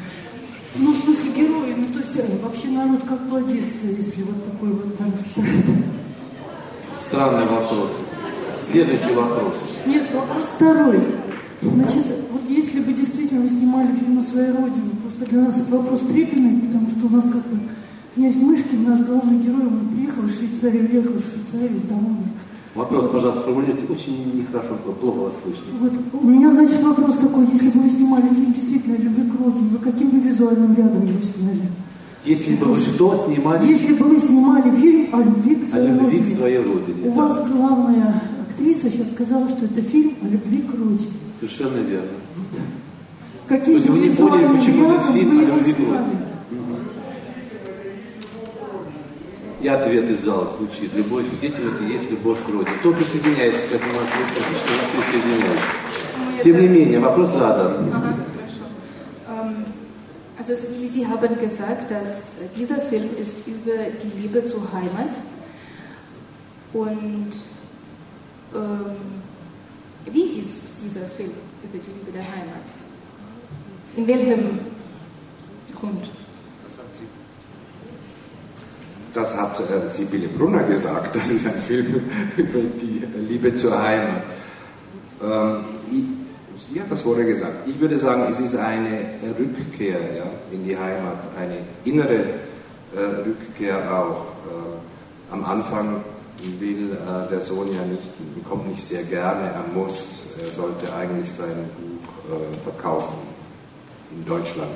Ну, 0.76 0.92
в 0.92 0.98
смысле 0.98 1.32
герои, 1.36 1.74
ну 1.78 1.88
то 1.94 2.00
есть 2.00 2.16
э, 2.16 2.24
вообще 2.42 2.68
народ 2.70 3.02
как 3.08 3.30
плодится, 3.30 3.86
если 3.86 4.24
вот 4.24 4.44
такой 4.44 4.70
вот 4.70 5.00
нарастает? 5.00 5.66
Странный 7.08 7.46
вопрос. 7.46 7.92
Следующий 8.70 9.14
вопрос. 9.14 9.54
Нет, 9.86 10.04
вопрос 10.14 10.48
второй. 10.56 11.00
Значит, 11.62 12.06
вот 12.32 12.42
если 12.50 12.82
бы 12.82 12.92
действительно 12.94 13.42
вы 13.42 13.50
снимали 13.50 13.96
фильм 13.96 14.20
о 14.20 14.22
своей 14.22 14.52
родине, 14.52 14.92
просто 15.02 15.26
для 15.26 15.42
нас 15.42 15.56
этот 15.56 15.70
вопрос 15.70 16.02
трепетный, 16.02 16.60
потому 16.60 16.90
что 16.90 17.06
у 17.06 17.10
нас 17.10 17.24
как 17.26 17.48
бы 17.48 17.60
князь 18.16 18.36
Мышкин, 18.36 18.84
наш 18.84 19.00
главный 19.02 19.40
герой, 19.40 19.68
он 19.68 19.90
приехал 19.96 20.26
из 20.26 20.38
Швейцарии, 20.38 20.80
уехал 20.80 21.14
в 21.14 21.24
Швейцарию, 21.24 21.82
там 21.88 22.06
он 22.06 22.18
Вопрос, 22.76 23.08
пожалуйста, 23.08 23.44
формулируйте. 23.44 23.86
Очень 23.90 24.34
нехорошо, 24.36 24.76
плохо 25.00 25.18
вас 25.18 25.34
слышно. 25.42 25.64
Вот, 25.80 25.94
у 26.22 26.28
меня, 26.28 26.52
значит, 26.52 26.84
вопрос 26.84 27.18
такой. 27.18 27.48
Если 27.48 27.70
бы 27.70 27.80
вы 27.80 27.90
снимали 27.90 28.28
фильм 28.28 28.52
действительно 28.52 28.98
любви 28.98 29.30
к 29.30 29.40
родине, 29.40 29.70
вы 29.72 29.78
каким 29.78 30.10
бы 30.10 30.20
визуальным 30.20 30.76
рядом 30.76 31.06
его 31.06 31.22
сняли? 31.22 31.70
Если 32.26 32.56
бы 32.56 32.66
вы 32.66 32.78
что 32.78 33.16
снимали? 33.16 33.66
Если 33.66 33.94
бы 33.94 34.06
вы 34.06 34.20
снимали 34.20 34.76
фильм 34.76 35.16
о 35.16 35.22
любви 35.24 35.56
к 35.56 35.66
своей 35.66 35.88
о 35.88 35.92
любви 35.92 36.18
родине. 36.18 36.36
К 36.36 36.38
своей 36.38 36.58
родине 36.58 37.10
у 37.10 37.12
да. 37.12 37.16
вас 37.16 37.50
главная 37.50 38.22
актриса 38.50 38.90
сейчас 38.90 39.10
сказала, 39.12 39.48
что 39.48 39.66
это 39.66 39.82
фильм 39.82 40.16
о 40.22 40.28
любви 40.28 40.58
к 40.64 40.72
родине. 40.72 41.12
Совершенно 41.40 41.78
верно. 41.78 42.10
Вот. 42.36 42.60
Каким 43.48 43.66
То 43.66 43.72
есть 43.72 43.90
вы 43.90 44.00
не 44.00 44.10
поняли, 44.10 44.48
почему 44.58 44.92
этот 44.92 45.06
фильм 45.12 45.40
о 45.40 45.44
любви 45.44 45.74
к 45.74 45.80
родине? 45.80 46.25
И 49.66 49.68
ответ 49.68 50.08
из 50.12 50.24
зала 50.24 50.46
звучит. 50.46 50.94
Любовь 50.94 51.26
к 51.26 51.40
детям– 51.40 51.68
это 51.74 51.84
есть 51.86 52.12
любовь 52.12 52.38
к 52.46 52.50
родине. 52.50 52.78
Кто 52.82 52.94
присоединяется 52.94 53.66
к 53.66 53.72
этому 53.72 53.94
ответу? 53.94 54.40
Отлично, 54.46 54.70
не 54.76 55.02
присоединяется. 55.02 56.44
Тем 56.44 56.62
не 56.62 56.68
менее, 56.68 57.00
вопрос 57.00 57.30
задан. 57.32 57.92
Ага, 57.92 58.14
Also 60.38 60.54
Sie 60.54 61.08
haben 61.08 61.40
gesagt, 61.40 61.90
dass 61.90 62.34
dieser 62.56 62.76
Film 62.76 63.10
ist 63.18 63.48
über 63.48 63.90
die 64.04 64.22
Liebe 64.22 64.44
zur 64.44 64.72
Heimat. 64.72 65.16
Und 66.72 67.32
ähm, 68.54 68.92
wie 70.06 70.42
ist 70.42 70.74
dieser 70.86 71.08
Film 71.08 71.32
über 71.64 71.80
die 71.80 71.92
Liebe 71.98 72.12
der 72.14 72.22
Heimat? 72.22 72.66
In 73.98 74.06
welchem 74.06 74.60
Grund? 75.74 76.06
Das 79.16 79.36
hat 79.38 79.58
äh, 79.62 79.88
Sibylle 79.88 80.28
Brunner 80.28 80.64
gesagt. 80.64 81.16
Das 81.16 81.32
ist 81.32 81.48
ein 81.48 81.54
Film 81.54 82.04
über 82.36 82.60
die 82.60 83.02
Liebe 83.30 83.56
zur 83.56 83.82
Heimat. 83.82 84.24
Ähm, 85.24 85.66
ich, 85.88 86.76
ja, 86.76 86.84
das 86.90 87.06
wurde 87.06 87.26
gesagt. 87.26 87.66
Ich 87.66 87.80
würde 87.80 87.98
sagen, 87.98 88.26
es 88.30 88.42
ist 88.42 88.58
eine 88.58 89.16
Rückkehr 89.40 90.00
ja, 90.18 90.26
in 90.52 90.66
die 90.66 90.78
Heimat, 90.78 91.30
eine 91.40 91.60
innere 91.86 92.24
äh, 92.94 93.00
Rückkehr 93.26 93.78
auch. 93.90 94.26
Äh, 94.26 95.32
am 95.32 95.46
Anfang 95.46 96.04
will 96.60 96.92
äh, 96.92 97.30
der 97.30 97.40
Sohn 97.40 97.74
ja 97.74 97.86
nicht, 97.86 98.12
kommt 98.48 98.68
nicht 98.68 98.86
sehr 98.86 99.04
gerne, 99.04 99.50
er 99.50 99.64
muss, 99.74 100.26
er 100.44 100.52
sollte 100.52 100.94
eigentlich 100.94 101.32
sein 101.32 101.70
Buch 101.78 102.36
äh, 102.36 102.64
verkaufen 102.64 103.16
in 104.12 104.26
Deutschland 104.26 104.72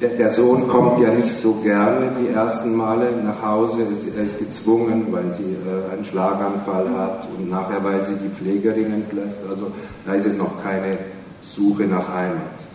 der, 0.00 0.10
der, 0.10 0.28
Sohn 0.28 0.68
kommt 0.68 1.00
ja 1.00 1.10
nicht 1.10 1.30
so 1.30 1.54
gerne 1.62 2.12
die 2.20 2.28
ersten 2.28 2.74
Male 2.76 3.12
nach 3.22 3.40
Hause. 3.42 3.86
Er 4.16 4.24
ist 4.24 4.38
gezwungen, 4.38 5.06
weil 5.10 5.32
sie 5.32 5.54
äh, 5.54 5.92
einen 5.92 6.04
Schlaganfall 6.04 6.90
hat 6.90 7.28
und 7.36 7.48
nachher, 7.48 7.82
weil 7.82 8.04
sie 8.04 8.14
die 8.16 8.28
Pflegerin 8.28 8.92
entlässt. 8.92 9.40
Also 9.48 9.72
da 10.04 10.14
ist 10.14 10.26
es 10.26 10.36
noch 10.36 10.62
keine 10.62 10.98
Suche 11.40 11.84
nach 11.84 12.08
Heimat. 12.12 12.66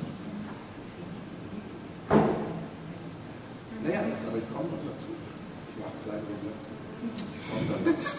Naja, 3.84 3.99
aber 4.27 4.38
ich 4.38 4.47
komme 4.53 4.69
noch 4.69 4.84
dazu. 4.89 5.10
Ich 5.69 5.77
mache 5.79 5.97
gleich 6.05 6.21
noch 6.21 6.41
dazu. 7.93 8.12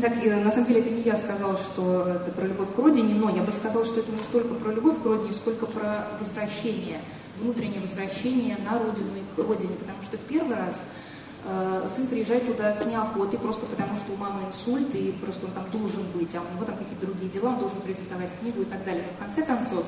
Так, 0.00 0.12
на 0.24 0.52
самом 0.52 0.66
деле 0.66 0.80
это 0.80 0.90
не 0.90 1.02
я 1.02 1.16
сказал, 1.16 1.56
что 1.56 2.06
это 2.08 2.30
про 2.32 2.46
любовь 2.46 2.68
к 2.74 2.78
родине, 2.78 3.14
но 3.14 3.30
я 3.30 3.42
бы 3.42 3.52
сказал, 3.52 3.84
что 3.84 4.00
это 4.00 4.12
не 4.12 4.22
столько 4.22 4.54
про 4.54 4.72
любовь 4.72 5.00
к 5.02 5.06
родине, 5.06 5.32
сколько 5.32 5.64
про 5.66 6.08
возвращение, 6.18 6.98
Внутреннее 7.39 7.81
возвращение 7.81 8.57
на 8.57 8.77
родину 8.79 9.09
и 9.15 9.35
к 9.35 9.37
родине, 9.37 9.73
потому 9.79 10.01
что 10.03 10.17
в 10.17 10.21
первый 10.21 10.55
раз 10.55 10.83
э, 11.45 11.87
сын 11.89 12.07
приезжает 12.07 12.45
туда 12.45 12.75
с 12.75 12.85
неохотой, 12.85 13.39
просто 13.39 13.65
потому 13.65 13.95
что 13.95 14.13
у 14.13 14.17
мамы 14.17 14.43
инсульт, 14.43 14.93
и 14.95 15.11
просто 15.23 15.45
он 15.45 15.51
там 15.53 15.69
должен 15.71 16.03
быть, 16.13 16.33
а 16.35 16.41
у 16.41 16.55
него 16.55 16.65
там 16.65 16.77
какие-то 16.77 17.05
другие 17.05 17.31
дела, 17.31 17.49
он 17.49 17.59
должен 17.59 17.81
презентовать 17.81 18.35
книгу 18.39 18.61
и 18.61 18.65
так 18.65 18.83
далее. 18.85 19.03
Но 19.07 19.13
в 19.13 19.19
конце 19.19 19.43
концов 19.43 19.83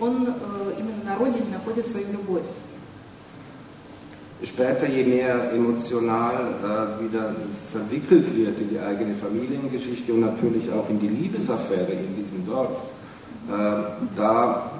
он 0.00 0.26
э, 0.28 0.74
именно 0.78 1.04
на 1.04 1.16
родине 1.16 1.46
находит 1.50 1.86
свою 1.86 2.10
любовь. 2.12 2.44
Später, 4.44 4.88
je 4.88 5.04
mehr 5.04 5.52
emotional 5.52 6.34
äh, 6.98 7.04
wieder 7.04 7.32
verwickelt 7.70 8.34
wird 8.34 8.60
in 8.60 8.70
die 8.70 8.80
eigene 8.80 9.14
Familiengeschichte 9.14 10.12
und 10.12 10.20
natürlich 10.20 10.68
auch 10.72 10.90
in 10.90 10.98
die 10.98 11.06
Liebesaffäre 11.06 11.92
in 11.92 12.16
diesem 12.16 12.44
Dorf, 12.44 12.76
äh, 13.48 13.52
da 14.16 14.72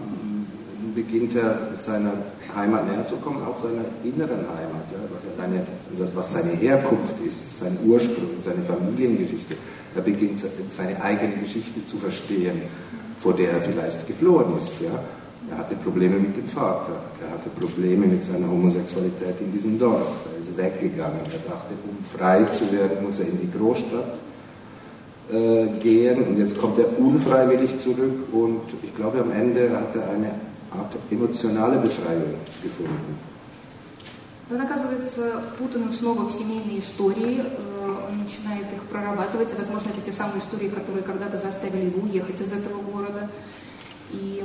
beginnt 0.94 1.34
er 1.34 1.74
seiner 1.74 2.12
Heimat 2.54 2.86
näher 2.86 3.06
zu 3.06 3.16
kommen, 3.16 3.42
auch 3.44 3.56
seiner 3.56 3.84
inneren 4.04 4.40
Heimat, 4.40 4.84
ja, 4.92 4.98
was, 5.12 5.22
ja 5.24 5.30
seine, 5.36 5.66
was 6.14 6.32
seine 6.32 6.50
Herkunft 6.50 7.14
ist, 7.24 7.58
sein 7.58 7.78
Ursprung, 7.84 8.30
seine 8.38 8.62
Familiengeschichte. 8.62 9.56
Er 9.94 10.02
beginnt 10.02 10.42
seine 10.68 11.02
eigene 11.02 11.36
Geschichte 11.36 11.84
zu 11.86 11.96
verstehen, 11.96 12.62
vor 13.18 13.34
der 13.34 13.52
er 13.52 13.60
vielleicht 13.60 14.06
geflohen 14.06 14.56
ist. 14.56 14.72
Ja. 14.80 14.98
Er 15.50 15.58
hatte 15.58 15.74
Probleme 15.74 16.18
mit 16.18 16.36
dem 16.36 16.46
Vater, 16.46 16.94
er 17.20 17.32
hatte 17.34 17.50
Probleme 17.50 18.06
mit 18.06 18.22
seiner 18.22 18.48
Homosexualität 18.48 19.40
in 19.40 19.52
diesem 19.52 19.78
Dorf. 19.78 20.24
Er 20.32 20.40
ist 20.40 20.56
weggegangen. 20.56 21.20
Er 21.24 21.50
dachte, 21.50 21.74
um 21.84 22.04
frei 22.04 22.44
zu 22.44 22.72
werden, 22.72 23.04
muss 23.04 23.18
er 23.18 23.26
in 23.26 23.40
die 23.40 23.50
Großstadt 23.50 24.18
äh, 25.30 25.66
gehen. 25.80 26.22
Und 26.22 26.38
jetzt 26.38 26.58
kommt 26.58 26.78
er 26.78 26.98
unfreiwillig 26.98 27.78
zurück 27.80 28.32
und 28.32 28.62
ich 28.82 28.94
glaube, 28.94 29.20
am 29.20 29.30
Ende 29.30 29.70
hat 29.70 29.94
er 29.96 30.10
eine 30.10 30.30
Art 30.74 30.96
emotionale 31.10 31.78
Befreiung 31.78 32.38
gefunden. 32.62 33.18
Он 34.50 34.60
оказывается 34.60 35.40
впутанным 35.54 35.92
снова 35.92 36.28
в 36.28 36.32
семейные 36.32 36.80
истории, 36.80 37.42
он 38.08 38.18
начинает 38.18 38.70
их 38.72 38.82
прорабатывать. 38.82 39.54
Возможно, 39.56 39.88
это 39.88 40.02
те 40.02 40.12
самые 40.12 40.40
истории, 40.40 40.68
которые 40.68 41.02
когда-то 41.02 41.38
заставили 41.38 41.86
его 41.86 42.02
уехать 42.02 42.40
из 42.40 42.52
этого 42.52 42.82
города. 42.82 43.30
И 44.10 44.44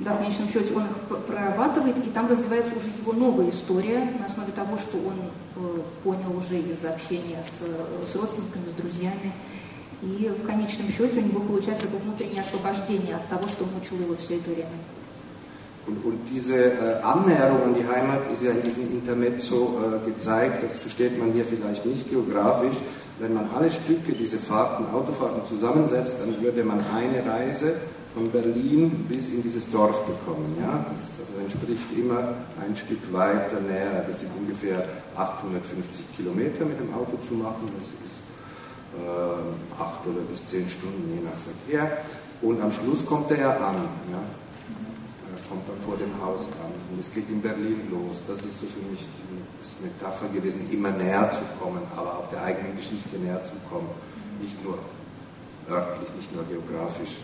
да, 0.00 0.14
в 0.14 0.18
конечном 0.18 0.48
счете 0.48 0.74
он 0.74 0.86
их 0.86 1.24
прорабатывает, 1.26 2.04
и 2.04 2.10
там 2.10 2.28
развивается 2.28 2.74
уже 2.74 2.88
его 3.00 3.12
новая 3.12 3.50
история 3.50 4.12
на 4.18 4.26
основе 4.26 4.50
того, 4.50 4.76
что 4.76 4.96
он 4.96 5.14
э, 5.54 5.80
понял 6.02 6.36
уже 6.36 6.58
из 6.58 6.84
общения 6.84 7.44
с, 7.44 8.10
с 8.10 8.16
родственниками, 8.16 8.68
с 8.68 8.72
друзьями. 8.72 9.32
И 10.01 10.29
в 10.29 10.45
конечном 10.45 10.89
счете 10.89 11.19
у 11.19 11.23
него 11.23 11.39
получается 11.39 11.83
такое 11.83 12.01
внутреннее 12.01 12.41
освобождение 12.41 13.15
от 13.15 13.27
того, 13.29 13.47
что 13.47 13.65
мучило 13.65 14.01
его 14.01 14.15
все 14.17 14.35
это 14.37 14.49
время. 14.49 14.77
Und, 15.85 16.05
und 16.05 16.19
diese 16.31 16.55
äh, 16.55 17.01
Annäherung 17.03 17.61
an 17.63 17.75
die 17.75 17.85
Heimat 17.85 18.31
ist 18.31 18.41
ja 18.41 18.51
in 18.51 18.63
diesem 18.63 18.89
Intermezzo 18.89 19.79
äh, 19.83 20.05
gezeigt, 20.05 20.63
das 20.63 20.77
versteht 20.77 21.19
man 21.19 21.33
hier 21.33 21.43
vielleicht 21.43 21.85
nicht 21.85 22.09
geografisch. 22.09 22.77
Wenn 23.19 23.33
man 23.33 23.49
alle 23.53 23.69
Stücke, 23.69 24.13
diese 24.13 24.37
Fahrten, 24.37 24.85
Autofahrten 24.93 25.45
zusammensetzt, 25.45 26.21
dann 26.21 26.41
würde 26.41 26.63
man 26.63 26.79
eine 26.95 27.29
Reise 27.29 27.75
von 28.13 28.31
Berlin 28.31 29.05
bis 29.09 29.29
in 29.29 29.43
dieses 29.43 29.69
Dorf 29.71 30.05
bekommen. 30.05 30.55
Ja? 30.59 30.85
Das, 30.89 31.11
das 31.19 31.29
entspricht 31.37 31.91
immer 31.97 32.33
ein 32.65 32.75
Stück 32.75 33.11
weiter 33.11 33.59
näher. 33.59 34.05
Das 34.07 34.21
sind 34.21 34.31
ungefähr 34.37 34.85
850 35.17 36.15
Kilometer 36.15 36.63
mit 36.63 36.79
dem 36.79 36.93
Auto 36.93 37.17
zu 37.27 37.33
machen. 37.33 37.69
Das 37.75 37.85
ist 38.05 38.17
äh, 38.17 38.26
acht 39.78 40.06
oder 40.06 40.20
bis 40.22 40.46
zehn 40.46 40.68
Stunden 40.68 41.12
je 41.14 41.20
nach 41.20 41.38
Verkehr. 41.38 41.98
Und 42.40 42.60
am 42.60 42.72
Schluss 42.72 43.04
kommt 43.04 43.30
er 43.30 43.40
ja 43.40 43.56
an. 43.56 43.76
Ja? 44.10 44.22
Er 45.34 45.48
kommt 45.48 45.68
dann 45.68 45.80
vor 45.80 45.96
dem 45.96 46.12
Haus 46.24 46.46
an. 46.62 46.72
Und 46.92 47.00
es 47.00 47.12
geht 47.12 47.28
in 47.28 47.40
Berlin 47.40 47.88
los. 47.90 48.22
Das 48.26 48.38
ist 48.38 48.60
so 48.60 48.66
für 48.66 48.84
mich 48.90 49.06
die 49.20 49.84
Metapher 49.84 50.28
gewesen, 50.28 50.68
immer 50.70 50.90
näher 50.90 51.30
zu 51.30 51.40
kommen, 51.60 51.82
aber 51.96 52.18
auch 52.18 52.28
der 52.30 52.42
eigenen 52.42 52.76
Geschichte 52.76 53.18
näher 53.18 53.42
zu 53.44 53.54
kommen. 53.68 53.88
Nicht 54.40 54.62
nur 54.64 54.78
örtlich, 55.68 56.08
nicht 56.16 56.34
nur 56.34 56.44
geografisch. 56.44 57.18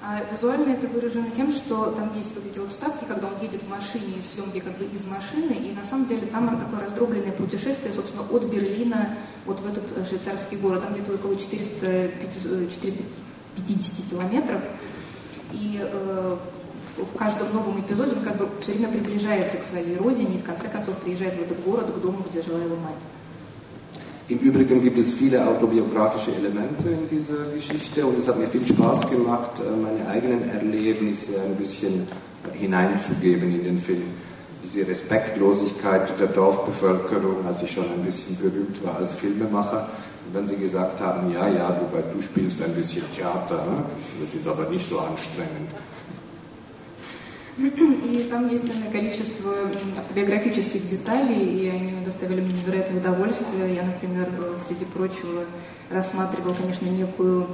А 0.00 0.22
визуально 0.32 0.70
это 0.70 0.86
выражено 0.86 1.28
тем, 1.30 1.52
что 1.52 1.86
там 1.90 2.16
есть 2.16 2.32
вот 2.34 2.46
эти 2.46 2.58
вот 2.58 2.70
вставки, 2.70 3.04
когда 3.04 3.26
он 3.26 3.34
едет 3.42 3.62
в 3.62 3.68
машине, 3.68 4.22
съемки 4.22 4.60
как 4.60 4.78
бы 4.78 4.84
из 4.84 5.06
машины, 5.06 5.52
и 5.52 5.72
на 5.72 5.84
самом 5.84 6.06
деле 6.06 6.26
там 6.26 6.58
такое 6.58 6.80
раздробленное 6.80 7.32
путешествие, 7.32 7.92
собственно, 7.92 8.22
от 8.22 8.44
Берлина 8.44 9.16
вот 9.44 9.58
в 9.60 9.66
этот 9.66 9.96
э, 9.96 10.06
швейцарский 10.06 10.56
город. 10.58 10.82
Там 10.82 10.92
где-то 10.92 11.14
около 11.14 11.34
400, 11.34 12.10
450 12.70 13.98
э, 13.98 14.10
километров. 14.10 14.60
И 15.52 15.80
э, 15.82 16.36
в 16.96 17.16
каждом 17.16 17.52
новом 17.52 17.80
эпизоде 17.80 18.12
он 18.12 18.20
как 18.22 18.36
бы 18.36 18.48
все 18.60 18.72
время 18.72 18.92
приближается 18.92 19.56
к 19.56 19.64
своей 19.64 19.96
родине 19.96 20.36
и 20.36 20.38
в 20.38 20.44
конце 20.44 20.68
концов 20.68 20.96
приезжает 20.98 21.34
в 21.34 21.42
этот 21.42 21.60
город, 21.64 21.92
к 21.92 22.00
дому, 22.00 22.24
где 22.30 22.40
жила 22.40 22.58
его 22.58 22.76
мать. 22.76 23.02
Im 24.30 24.40
Übrigen 24.40 24.82
gibt 24.82 24.98
es 24.98 25.12
viele 25.12 25.46
autobiografische 25.46 26.32
Elemente 26.32 26.90
in 26.90 27.08
dieser 27.08 27.46
Geschichte 27.54 28.04
und 28.04 28.18
es 28.18 28.28
hat 28.28 28.38
mir 28.38 28.46
viel 28.46 28.66
Spaß 28.66 29.10
gemacht, 29.10 29.52
äh, 29.58 29.70
meine 29.74 30.06
eigenen 30.06 30.50
Erlebnisse 30.50 31.40
ein 31.40 31.56
bisschen 31.56 32.06
hineinzugeben 32.52 33.54
in 33.54 33.64
den 33.64 33.78
Film. 33.78 34.02
Diese 34.62 34.86
Respektlosigkeit 34.86 36.20
der 36.20 36.26
Dorfbevölkerung, 36.26 37.46
als 37.46 37.62
ich 37.62 37.70
schon 37.70 37.84
ein 37.84 38.02
bisschen 38.04 38.36
berühmt 38.36 38.84
war 38.84 38.96
als 38.96 39.12
Filmemacher, 39.12 39.88
und 40.26 40.34
wenn 40.34 40.46
sie 40.46 40.56
gesagt 40.56 41.00
haben, 41.00 41.32
ja, 41.32 41.48
ja, 41.48 41.80
wobei 41.80 42.02
du 42.12 42.20
spielst 42.20 42.60
ein 42.62 42.74
bisschen 42.74 43.04
Theater, 43.16 43.64
ne? 43.64 43.84
das 44.22 44.34
ist 44.34 44.46
aber 44.46 44.68
nicht 44.68 44.86
so 44.86 44.98
anstrengend. 44.98 45.72
И 47.58 48.28
там 48.30 48.48
есть 48.48 48.70
огромное 48.70 48.92
количество 48.92 49.52
автобиографических 49.98 50.88
деталей, 50.88 51.44
и 51.44 51.68
они 51.68 52.04
доставили 52.04 52.40
мне 52.40 52.52
невероятное 52.52 53.00
удовольствие. 53.00 53.74
Я, 53.74 53.82
например, 53.82 54.28
среди 54.64 54.84
прочего 54.84 55.42
рассматривала, 55.90 56.54
конечно, 56.54 56.86
некую 56.86 57.48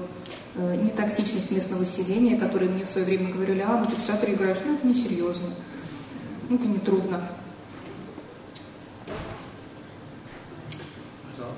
э, 0.56 0.76
нетактичность 0.76 1.50
местного 1.50 1.80
населения, 1.80 2.36
которые 2.36 2.70
мне 2.70 2.84
в 2.84 2.88
свое 2.88 3.06
время 3.06 3.32
говорили, 3.32 3.64
а, 3.66 3.78
ну 3.78 3.86
ты 3.86 3.96
в 3.96 4.04
театре 4.04 4.34
играешь, 4.34 4.58
ну 4.66 4.74
это 4.74 4.86
несерьезно, 4.86 5.46
ну 6.50 6.56
это 6.56 6.66
не 6.66 6.78
трудно. 6.78 7.22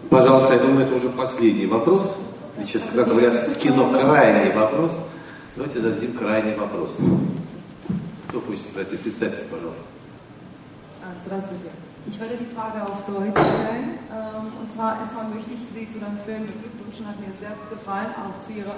Пожалуйста, 0.08 0.54
я 0.54 0.60
думаю, 0.60 0.86
это 0.86 0.94
уже 0.94 1.08
последний 1.08 1.66
вопрос. 1.66 2.16
Сейчас, 2.60 2.82
как 2.94 3.08
говорят 3.08 3.34
в 3.34 3.58
кино, 3.58 3.92
крайний 3.92 4.52
вопрос. 4.52 4.96
Давайте 5.56 5.80
зададим 5.80 6.12
крайний 6.12 6.54
вопрос. 6.54 6.92
Кто 8.35 8.41
хочет 8.41 8.61
спросить? 8.61 8.99
Представьтесь, 9.01 9.45
пожалуйста. 9.49 9.83
Здравствуйте. 11.25 11.71
Ich 12.07 12.19
werde 12.19 12.35
die 12.35 12.45
Frage 12.55 12.81
auf 12.85 13.05
Deutsch 13.05 13.37
stellen. 13.37 13.99
Ähm, 14.09 14.51
und 14.59 14.71
zwar 14.71 14.97
erstmal 14.99 15.25
möchte 15.29 15.51
ich 15.53 15.59
Sie 15.73 15.87
zu 15.87 15.99
dem 15.99 16.17
Film 16.17 16.45
beglückwünschen, 16.47 17.07
hat 17.07 17.19
mir 17.19 17.31
sehr 17.39 17.51
gut 17.51 17.69
gefallen, 17.69 18.07
auch 18.17 18.41
zu 18.41 18.53
Ihrer 18.53 18.75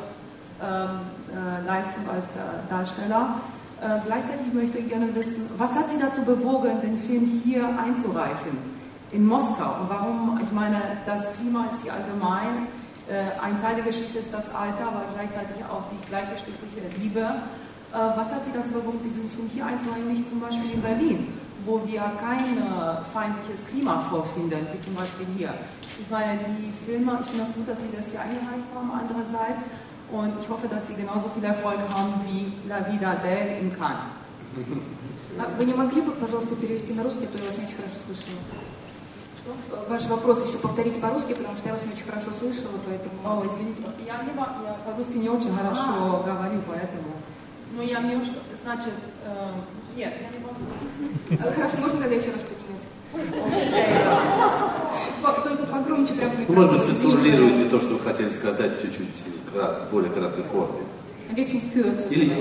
ähm, 0.62 1.00
äh, 1.32 1.66
Leistung 1.66 2.10
als 2.10 2.28
Darsteller. 2.70 3.40
Äh, 3.82 4.00
gleichzeitig 4.06 4.54
möchte 4.54 4.78
ich 4.80 4.90
gerne 4.90 5.14
wissen, 5.16 5.50
was 5.58 5.74
hat 5.76 5.90
Sie 5.90 6.00
dazu 6.00 6.22
bewogen, 6.24 6.82
den 6.82 6.98
Film 6.98 7.26
hier 7.26 7.68
einzureichen, 7.80 8.58
in 9.12 9.26
Moskau? 9.26 9.82
Und 9.82 9.90
warum, 9.90 10.40
ich 10.42 10.52
meine, 10.52 10.80
das 11.06 11.34
Klima 11.34 11.66
ist 11.72 11.84
hier 11.84 11.94
allgemein, 11.94 12.68
äh, 13.10 13.40
ein 13.42 13.60
Teil 13.62 13.76
der 13.76 13.86
Geschichte 13.86 14.20
ist 14.20 14.34
das 14.34 14.54
Alter, 14.54 14.88
aber 14.88 15.04
gleichzeitig 15.14 15.64
auch 15.66 15.84
die 15.92 16.00
gleichgeschlechtliche 16.08 16.82
Liebe. 17.00 17.26
Äh, 17.94 18.18
was 18.18 18.34
hat 18.34 18.44
Sie 18.44 18.52
dazu 18.52 18.72
bewogen, 18.72 19.00
diesen 19.04 19.30
Film 19.30 19.48
hier 19.48 19.66
einzureichen, 19.66 20.08
nicht 20.10 20.26
zum 20.26 20.40
Beispiel 20.40 20.72
in 20.74 20.82
Berlin, 20.82 21.28
wo 21.64 21.82
wir 21.86 22.02
kein 22.18 22.58
äh, 22.58 23.06
feindliches 23.06 23.68
Klima 23.70 24.00
vorfinden, 24.00 24.66
wie 24.74 24.80
zum 24.80 24.96
Beispiel 24.96 25.28
hier? 25.38 25.54
Ich 26.02 26.10
meine, 26.10 26.40
die 26.58 26.74
Filme, 26.86 27.20
ich 27.22 27.28
finde 27.28 27.44
es 27.44 27.54
gut, 27.54 27.68
dass 27.70 27.82
Sie 27.82 27.94
das 27.96 28.10
hier 28.10 28.22
eingereicht 28.22 28.70
haben, 28.74 28.90
andererseits. 28.90 29.64
Und 30.12 30.34
ich 30.42 30.50
hoffe, 30.50 30.68
dass 30.68 30.88
Sie 30.88 30.96
genauso 30.96 31.30
viel 31.30 31.44
Erfolg 31.44 31.80
haben 31.90 32.14
wie 32.26 32.54
La 32.68 32.82
Vida 32.90 33.16
del 33.16 33.62
in 33.62 33.72
Cannes. 33.78 34.10
Вы 35.58 35.66
не 35.66 35.74
могли 35.74 36.02
бы, 36.02 36.12
пожалуйста, 36.12 36.56
перевести 36.56 36.94
на 36.94 37.04
русский, 37.04 37.26
а 37.26 37.28
то 37.28 37.38
я 37.40 37.46
вас 37.46 37.58
не 37.58 37.66
очень 37.66 37.78
хорошо 37.78 37.96
слышала. 38.06 38.38
Что? 39.38 39.86
Ваш 39.90 40.06
вопрос 40.06 40.48
еще 40.48 40.58
повторите 40.60 41.00
по-русски, 41.00 41.34
потому 41.34 41.58
что 41.58 41.68
я 41.68 41.74
вас 41.74 41.86
не 41.86 41.94
очень 41.94 42.06
хорошо 42.06 42.32
слышала, 42.32 42.78
поэтому... 42.86 43.16
О, 43.26 43.44
извините, 43.48 43.82
я, 44.06 44.22
не, 44.24 44.30
я 44.30 44.74
по-русски 44.86 45.18
не 45.18 45.30
очень 45.30 45.52
хорошо 45.56 45.90
а. 45.90 46.24
говорю, 46.24 46.62
поэтому... 46.68 47.14
Ну, 47.77 47.83
я 47.83 48.01
мне 48.01 48.23
что, 48.25 48.35
значит, 48.61 48.93
э, 49.25 49.51
нет, 49.97 50.15
я 50.21 50.39
не 50.39 50.45
могу. 50.45 51.53
Хорошо, 51.55 51.77
можно 51.79 52.01
тогда 52.01 52.15
еще 52.15 52.31
раз 52.31 52.43
по-немецки? 52.43 52.89
Только 55.45 55.67
погромче 55.67 56.15
прям 56.15 56.31
ну, 56.49 56.55
Может 56.55 56.87
быть, 56.87 56.97
сформулируйте 56.97 57.69
то, 57.69 57.81
что 57.81 57.95
вы 57.95 58.01
хотели 58.01 58.31
сказать 58.31 58.81
чуть-чуть 58.83 59.25
в 59.53 59.89
более 59.91 60.11
краткой 60.11 60.45
форме. 60.45 60.79
Ein 61.29 61.35
bisschen 61.35 61.61
kürzer. 61.73 62.09
Или... 62.11 62.33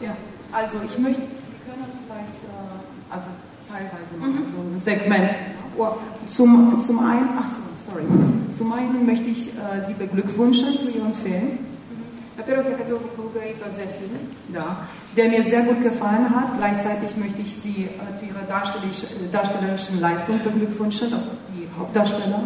Ja. 0.00 0.14
Also, 0.52 0.78
ich 0.84 0.98
möchte, 0.98 1.22
wir 1.22 1.60
können 1.64 1.86
vielleicht, 2.04 2.38
äh, 2.44 3.10
also 3.10 3.26
teilweise 3.66 4.14
machen, 4.18 4.42
mhm. 4.42 4.46
so 4.46 4.74
ein 4.74 4.78
Segment. 4.78 5.30
Oh. 5.76 5.92
Zum, 6.26 6.80
zum 6.82 6.98
einen, 6.98 7.30
ach 7.38 7.48
so, 7.48 7.90
sorry. 7.90 8.04
Zum 8.50 8.72
einen 8.72 9.06
möchte 9.06 9.28
ich 9.28 9.48
äh, 9.48 9.86
Sie 9.86 9.94
beglückwünschen 9.94 10.78
zu 10.78 10.90
Ihrem 10.90 11.14
Film. 11.14 11.58
Во-первых, 12.37 12.67
я 12.69 12.77
хотела 12.77 12.97
бы 12.97 13.07
поблагодарить 13.09 13.59
вас 13.63 13.75
за 13.75 13.81
фильм, 13.81 14.17
Ja, 14.49 14.87
der 15.15 15.29
mir 15.29 15.43
sehr 15.43 15.61
gut 15.63 15.81
gefallen 15.81 16.29
hat. 16.35 16.57
Gleichzeitig 16.57 17.15
möchte 17.15 17.41
ich 17.43 17.55
Sie 17.55 17.85
äh, 17.85 18.19
zu 18.19 18.25
Ihrer 18.25 18.41
darstellerisch, 18.47 19.03
darstellerischen 19.31 19.99
Leistung 20.01 20.39
beglückwünschen, 20.43 21.13
also 21.13 21.29
die 21.49 21.67
Hauptdarsteller. 21.77 22.41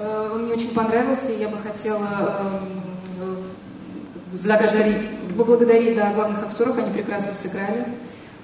Э, 0.00 0.30
Он 0.34 0.44
мне 0.44 0.54
очень 0.54 0.74
понравился, 0.74 1.30
и 1.32 1.38
я 1.40 1.48
бы 1.48 1.58
хотела 1.58 2.58
эм, 3.20 3.42
э, 4.32 4.36
Благодарить. 4.36 5.08
поблагодарить 5.36 5.96
да, 5.96 6.12
главных 6.12 6.42
актеров, 6.42 6.76
они 6.78 6.90
прекрасно 6.92 7.32
сыграли. 7.32 7.84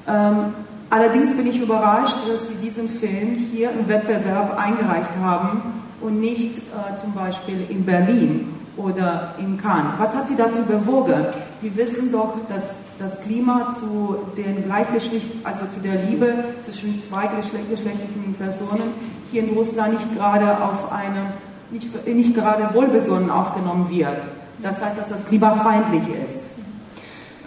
Ähm, 0.06 0.54
allerdings 0.90 1.34
bin 1.34 1.46
ich 1.48 1.60
überrascht, 1.60 2.16
dass 2.28 2.46
Sie 2.48 2.54
diesen 2.62 2.88
Film 2.88 3.34
hier 3.34 3.70
im 3.72 3.88
Wettbewerb 3.88 4.56
eingereicht 4.58 5.10
haben 5.20 5.62
und 6.00 6.20
nicht 6.20 6.58
äh, 6.58 6.96
zum 7.00 7.12
Beispiel 7.12 7.66
in 7.68 7.84
Berlin 7.84 8.53
oder 8.76 9.34
in 9.38 9.56
Cannes. 9.58 9.92
Was 9.98 10.14
hat 10.14 10.28
Sie 10.28 10.36
dazu 10.36 10.62
bewogen? 10.62 11.26
Wir 11.60 11.76
wissen 11.76 12.10
doch, 12.12 12.34
dass 12.48 12.76
das 12.98 13.20
Klima 13.22 13.70
zu 13.70 14.16
den 14.36 14.64
Gleichgeschlecht, 14.64 15.26
also 15.44 15.64
zu 15.74 15.80
der 15.82 16.02
Liebe 16.02 16.44
zwischen 16.60 16.98
zwei 17.00 17.24
geschle- 17.26 17.68
geschlechtlichen 17.68 18.34
Personen 18.38 18.94
hier 19.30 19.42
in 19.44 19.50
Russland 19.54 19.92
nicht 19.94 20.16
gerade 20.16 20.62
auf 20.62 20.90
einem, 20.92 21.26
nicht, 21.70 22.06
nicht 22.06 22.34
gerade 22.34 22.72
wohlbesonnen 22.74 23.30
aufgenommen 23.30 23.88
wird. 23.90 24.22
Das 24.62 24.82
heißt, 24.82 24.98
dass 24.98 25.08
das 25.08 25.26
Klima 25.26 25.54
feindlich 25.54 26.02
ist. 26.24 26.50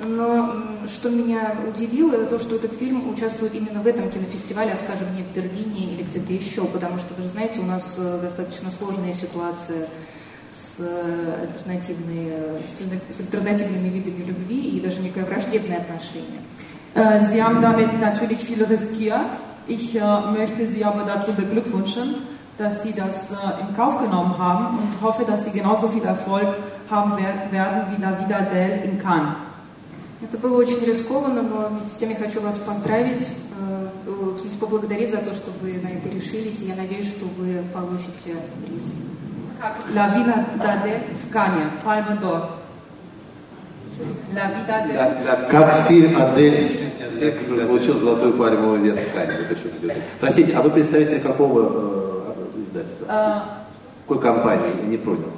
Но 0.06 0.26
м, 0.26 0.88
что 0.88 1.10
меня 1.10 1.54
удивило, 1.70 2.14
это 2.14 2.26
то, 2.32 2.40
что 2.40 2.56
этот 2.56 2.74
фильм 2.74 3.08
участвует 3.10 3.54
именно 3.54 3.82
в 3.82 3.88
этом 3.88 4.10
кинофестивале, 4.10 4.72
а 4.74 4.78
скажем, 4.78 5.08
не 5.16 5.22
в 5.22 5.28
Берлине 5.28 5.94
или 5.94 6.04
где-то 6.04 6.34
еще, 6.34 6.66
потому 6.66 6.98
что, 6.98 7.14
вы 7.14 7.24
же 7.24 7.30
знаете, 7.30 7.60
у 7.62 7.64
нас 7.66 7.96
э, 8.00 8.20
достаточно 8.22 8.70
сложная 8.72 9.14
ситуация 9.14 9.88
с, 10.53 10.81
э, 10.81 11.43
альтернативной, 11.43 12.29
э, 12.31 12.61
с 12.67 12.73
альтерна- 12.81 13.01
с 13.13 13.21
альтернативными 13.21 13.89
видами 13.89 14.25
любви 14.25 14.77
и 14.77 14.81
даже 14.81 15.01
некое 15.01 15.25
враждебное 15.25 15.79
отношение. 15.79 16.41
Äh, 16.95 17.29
Sie 17.31 17.43
haben 17.43 17.61
damit 17.61 18.01
natürlich 18.01 18.41
viel 18.41 18.65
riskiert. 18.65 19.33
Ich 19.67 19.95
äh, 19.95 20.01
möchte 20.33 20.67
Sie 20.67 20.83
aber 20.85 21.05
dazu 21.05 21.33
beglückwünschen, 21.33 22.15
dass 22.57 22.83
Sie 22.83 22.93
das 22.93 23.31
äh, 23.33 23.37
Kauf 23.77 23.99
genommen 24.01 24.37
haben 24.39 24.79
und 24.79 25.01
hoffe, 25.03 25.25
dass 25.25 25.45
Sie 25.45 25.51
genauso 25.51 25.87
viel 25.89 26.03
Erfolg 26.05 26.49
haben 26.91 27.13
wer- 27.19 27.53
werden 27.53 27.83
wie 27.95 28.01
Davida 28.03 28.41
Del 28.41 28.85
in 28.85 28.99
Cannes. 28.99 29.35
Это 30.21 30.37
было 30.37 30.57
очень 30.59 30.85
рискованно, 30.85 31.43
но 31.43 31.69
вместе 31.69 31.91
с 31.93 31.97
тем 31.97 32.11
я 32.11 32.17
хочу 32.17 32.41
вас 32.41 32.59
поздравить, 32.59 33.29
э, 33.61 33.89
э, 34.07 34.11
в 34.11 34.37
смысле 34.39 34.59
поблагодарить 34.59 35.13
за 35.13 35.19
то, 35.19 35.33
что 35.33 35.53
вы 35.63 35.75
на 35.81 35.89
это 35.89 36.09
решились, 36.09 36.61
и 36.63 36.65
я 36.67 36.75
надеюсь, 36.75 37.07
что 37.09 37.27
вы 37.39 37.63
получите 37.73 38.35
приз. 38.67 38.85
La 39.95 40.09
Villa 40.09 40.45
Del 40.57 41.01
в 41.23 41.31
Cannes, 41.31 41.71
Palme 41.85 42.17
d'Or. 42.21 42.59
La 44.35 44.49
Vida 44.49 44.87
Del. 44.87 45.51
Как 45.51 45.89
фильм 45.89 46.21
«Адель», 46.21 46.79
Адель, 47.05 47.39
который 47.39 47.67
получил 47.67 47.95
золотую 47.99 48.35
пальмовую 48.35 48.81
ветвь 48.83 49.09
в 49.11 49.15
Канне. 49.15 49.39
Вот 49.39 49.51
о 49.51 49.55
чем 49.55 49.71
идет. 49.79 49.97
Простите, 50.21 50.57
а 50.57 50.63
вы 50.63 50.71
представитель 50.71 51.21
какого 51.21 52.35
э, 52.37 52.63
издательства? 52.63 53.07
Äh, 53.09 53.43
Какой 54.07 54.23
компании? 54.23 54.71
Я 54.83 54.89
не 54.89 54.97
понял. 54.97 55.33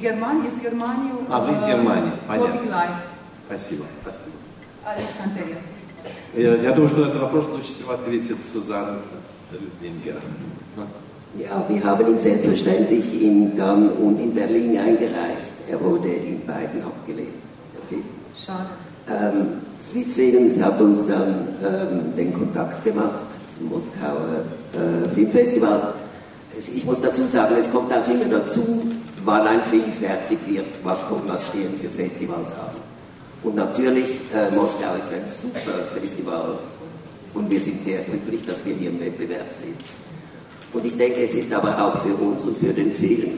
Germania 0.00 0.48
ist 0.48 0.60
Germania. 0.62 1.12
А, 1.28 1.40
вы 1.40 1.52
из 1.52 1.62
äh, 1.62 1.68
Германии, 1.68 2.12
понятно. 2.26 2.88
Спасибо, 3.46 3.84
спасибо. 4.02 4.36
Я, 6.34 6.56
я 6.56 6.72
думаю, 6.72 6.88
что 6.88 7.00
на 7.00 7.08
этот 7.08 7.20
вопрос 7.20 7.48
лучше 7.48 7.68
всего 7.68 7.92
ответит 7.92 8.38
Сузанна 8.52 9.00
Людмингер. 9.52 10.20
Ja, 11.38 11.64
wir 11.68 11.82
haben 11.84 12.06
ihn 12.06 12.18
selbstverständlich 12.20 13.20
in 13.22 13.56
Cannes 13.56 13.90
und 14.00 14.20
in 14.20 14.34
Berlin 14.34 14.78
eingereicht. 14.78 15.52
Er 15.68 15.80
wurde 15.80 16.08
in 16.08 16.40
beiden 16.46 16.82
abgelehnt, 16.84 17.28
der 17.74 17.82
Film. 17.88 18.04
Schade. 18.36 18.66
Ähm, 19.08 19.46
Swiss 19.80 20.14
Films 20.14 20.62
hat 20.62 20.80
uns 20.80 21.06
dann 21.06 21.48
ähm, 21.62 22.16
den 22.16 22.32
Kontakt 22.32 22.84
gemacht 22.84 23.24
zum 23.56 23.68
Moskauer 23.68 24.44
äh, 24.72 25.08
Filmfestival. 25.14 25.94
Es- 26.56 26.68
Ich 26.68 26.84
muss 26.84 27.00
dazu 27.00 27.24
sagen, 27.26 27.56
es 27.58 27.70
kommt 27.70 27.92
auch 27.92 28.06
immer 28.08 28.24
dazu, 28.26 28.82
wann 29.24 29.46
ein 29.46 29.62
Film 29.64 29.92
fertig 29.92 30.38
wird, 30.46 30.66
was 30.84 31.04
kommt 31.08 31.28
als 31.30 31.46
Stehen 31.48 31.74
für 31.80 31.88
Festivals 31.90 32.48
an. 32.52 32.74
Und 33.42 33.56
natürlich, 33.56 34.08
äh, 34.32 34.54
Moskau 34.54 34.94
ist 34.98 35.10
ein 35.12 35.26
super 35.42 35.84
Festival 36.00 36.58
und 37.34 37.50
wir 37.50 37.60
sind 37.60 37.82
sehr 37.82 38.02
glücklich, 38.02 38.46
dass 38.46 38.64
wir 38.64 38.74
hier 38.74 38.88
im 38.90 39.00
Wettbewerb 39.00 39.52
sind. 39.52 39.76
Und 40.73 40.85
ich 40.85 40.95
denke, 40.97 41.23
es 41.23 41.33
ist 41.33 41.51
aber 41.53 41.83
auch 41.83 41.97
für 42.03 42.13
uns 42.15 42.43
und 42.45 42.57
für 42.57 42.73
den 42.73 42.91
Film 42.93 43.31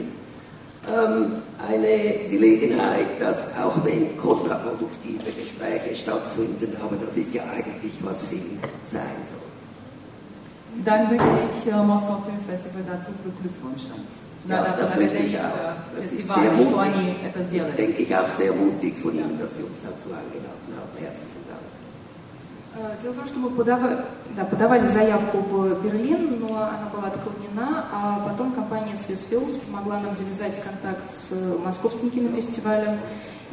ähm, 0.88 1.36
eine 1.66 2.28
Gelegenheit, 2.30 3.06
dass 3.20 3.56
auch 3.58 3.76
wenn 3.84 4.16
kontraproduktive 4.18 5.30
Gespräche 5.40 5.94
stattfinden, 5.96 6.76
aber 6.84 6.96
das 6.96 7.16
ist 7.16 7.32
ja 7.34 7.42
eigentlich, 7.56 7.94
was 8.02 8.22
Film 8.24 8.58
sein 8.84 9.16
soll. 9.30 9.48
Dann 10.84 11.08
möchte 11.10 11.28
ich 11.52 11.72
äh, 11.72 11.76
Moskau 11.82 12.18
Film 12.26 12.40
Festival 12.46 12.82
dazu 12.90 13.10
beglückwünschen. 13.24 13.92
Ja, 14.48 14.64
Да, 14.64 14.76
das 14.76 14.90
да, 14.90 14.96
möchte 15.00 15.18
ich 15.18 15.32
благодаря 15.32 15.48
auch. 15.48 15.94
за 15.94 16.00
Das 16.02 16.04
ist 16.04 16.10
фестиваль, 16.10 16.42
sehr 16.42 16.52
что 16.52 16.64
mutig. 16.64 16.78
они 16.82 17.14
это 17.28 17.38
Das 17.38 17.48
сделали. 17.48 17.76
denke 17.76 18.02
ich 18.02 18.16
auch 18.16 18.28
sehr 18.28 18.52
mutig 18.52 18.94
von 19.02 19.14
Ihnen, 19.14 19.38
dass 19.38 19.56
Sie 19.56 19.62
uns 19.62 19.78
dazu 19.88 20.08
eingeladen 20.20 20.68
haben. 20.76 20.92
Herzlichen 20.98 21.42
Dank. 21.48 21.62
Э, 22.74 22.96
Дело 23.02 23.12
в 23.12 23.18
том, 23.18 23.26
что 23.26 23.38
мы 23.38 23.50
подава- 23.50 24.04
да, 24.34 24.44
подавали 24.44 24.86
заявку 24.88 25.38
в 25.50 25.82
Берлин, 25.84 26.40
но 26.40 26.56
она 26.56 26.88
была 26.92 27.10
отклонена, 27.37 27.87
а 27.91 28.27
потом 28.27 28.51
компания 28.51 28.93
Swiss 28.93 29.29
Films 29.29 29.59
помогла 29.59 29.99
нам 29.99 30.15
завязать 30.15 30.61
контакт 30.61 31.11
с 31.11 31.31
Московским 31.63 32.09
кинофестивалем. 32.09 32.99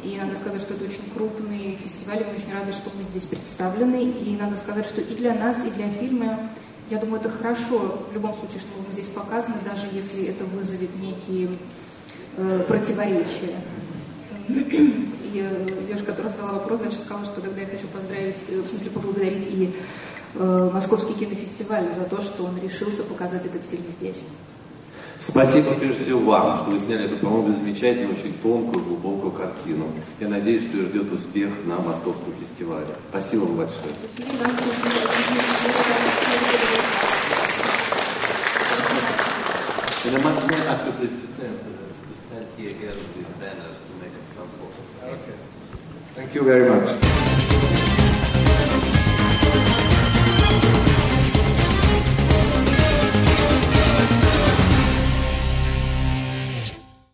И 0.03 0.17
надо 0.21 0.35
сказать, 0.35 0.61
что 0.61 0.73
это 0.75 0.83
очень 0.83 1.01
крупный 1.15 1.77
фестиваль, 1.81 2.23
мы 2.27 2.35
очень 2.35 2.53
рады, 2.53 2.73
что 2.73 2.91
мы 2.95 3.03
здесь 3.03 3.23
представлены. 3.23 4.03
И 4.03 4.35
надо 4.35 4.55
сказать, 4.55 4.85
что 4.85 5.01
и 5.01 5.15
для 5.15 5.33
нас, 5.33 5.65
и 5.65 5.71
для 5.71 5.89
фильма, 5.89 6.49
я 6.89 6.99
думаю, 6.99 7.19
это 7.19 7.29
хорошо 7.29 8.05
в 8.09 8.13
любом 8.13 8.35
случае, 8.35 8.59
что 8.59 8.69
мы 8.85 8.93
здесь 8.93 9.07
показаны, 9.07 9.57
даже 9.65 9.87
если 9.91 10.25
это 10.27 10.43
вызовет 10.43 10.99
некие 10.99 11.57
э, 12.37 12.63
противоречия. 12.67 13.55
И 14.47 15.41
э, 15.41 15.65
девушка, 15.87 16.11
которая 16.11 16.31
задала 16.31 16.53
вопрос, 16.53 16.81
значит, 16.81 16.99
сказала, 16.99 17.25
что 17.25 17.41
тогда 17.41 17.61
я 17.61 17.67
хочу 17.67 17.87
поздравить, 17.87 18.43
э, 18.47 18.61
в 18.61 18.67
смысле 18.67 18.91
поблагодарить 18.91 19.47
и 19.47 19.73
э, 20.35 20.69
Московский 20.73 21.13
кинофестиваль 21.13 21.91
за 21.91 22.03
то, 22.03 22.21
что 22.21 22.43
он 22.43 22.57
решился 22.61 23.03
показать 23.03 23.45
этот 23.45 23.65
фильм 23.65 23.85
здесь. 23.89 24.21
Спасибо 25.19 25.73
прежде 25.75 26.03
всего 26.03 26.19
вам, 26.19 26.57
что 26.57 26.71
вы 26.71 26.79
сняли 26.79 27.05
эту, 27.05 27.17
по-моему, 27.17 27.53
замечательную, 27.53 28.15
очень 28.15 28.33
тонкую, 28.43 28.83
глубокую 28.83 29.31
картину. 29.31 29.87
Я 30.19 30.27
надеюсь, 30.27 30.63
что 30.63 30.77
ее 30.77 30.85
ждет 30.85 31.11
успех 31.11 31.49
на 31.65 31.77
Московском 31.77 32.33
фестивале. 32.39 32.87
Спасибо 33.09 33.45
вам 33.45 33.57
большое. 33.57 33.93
Thank 46.15 46.33
you 46.33 46.43
very 46.43 46.69
much. 46.69 47.84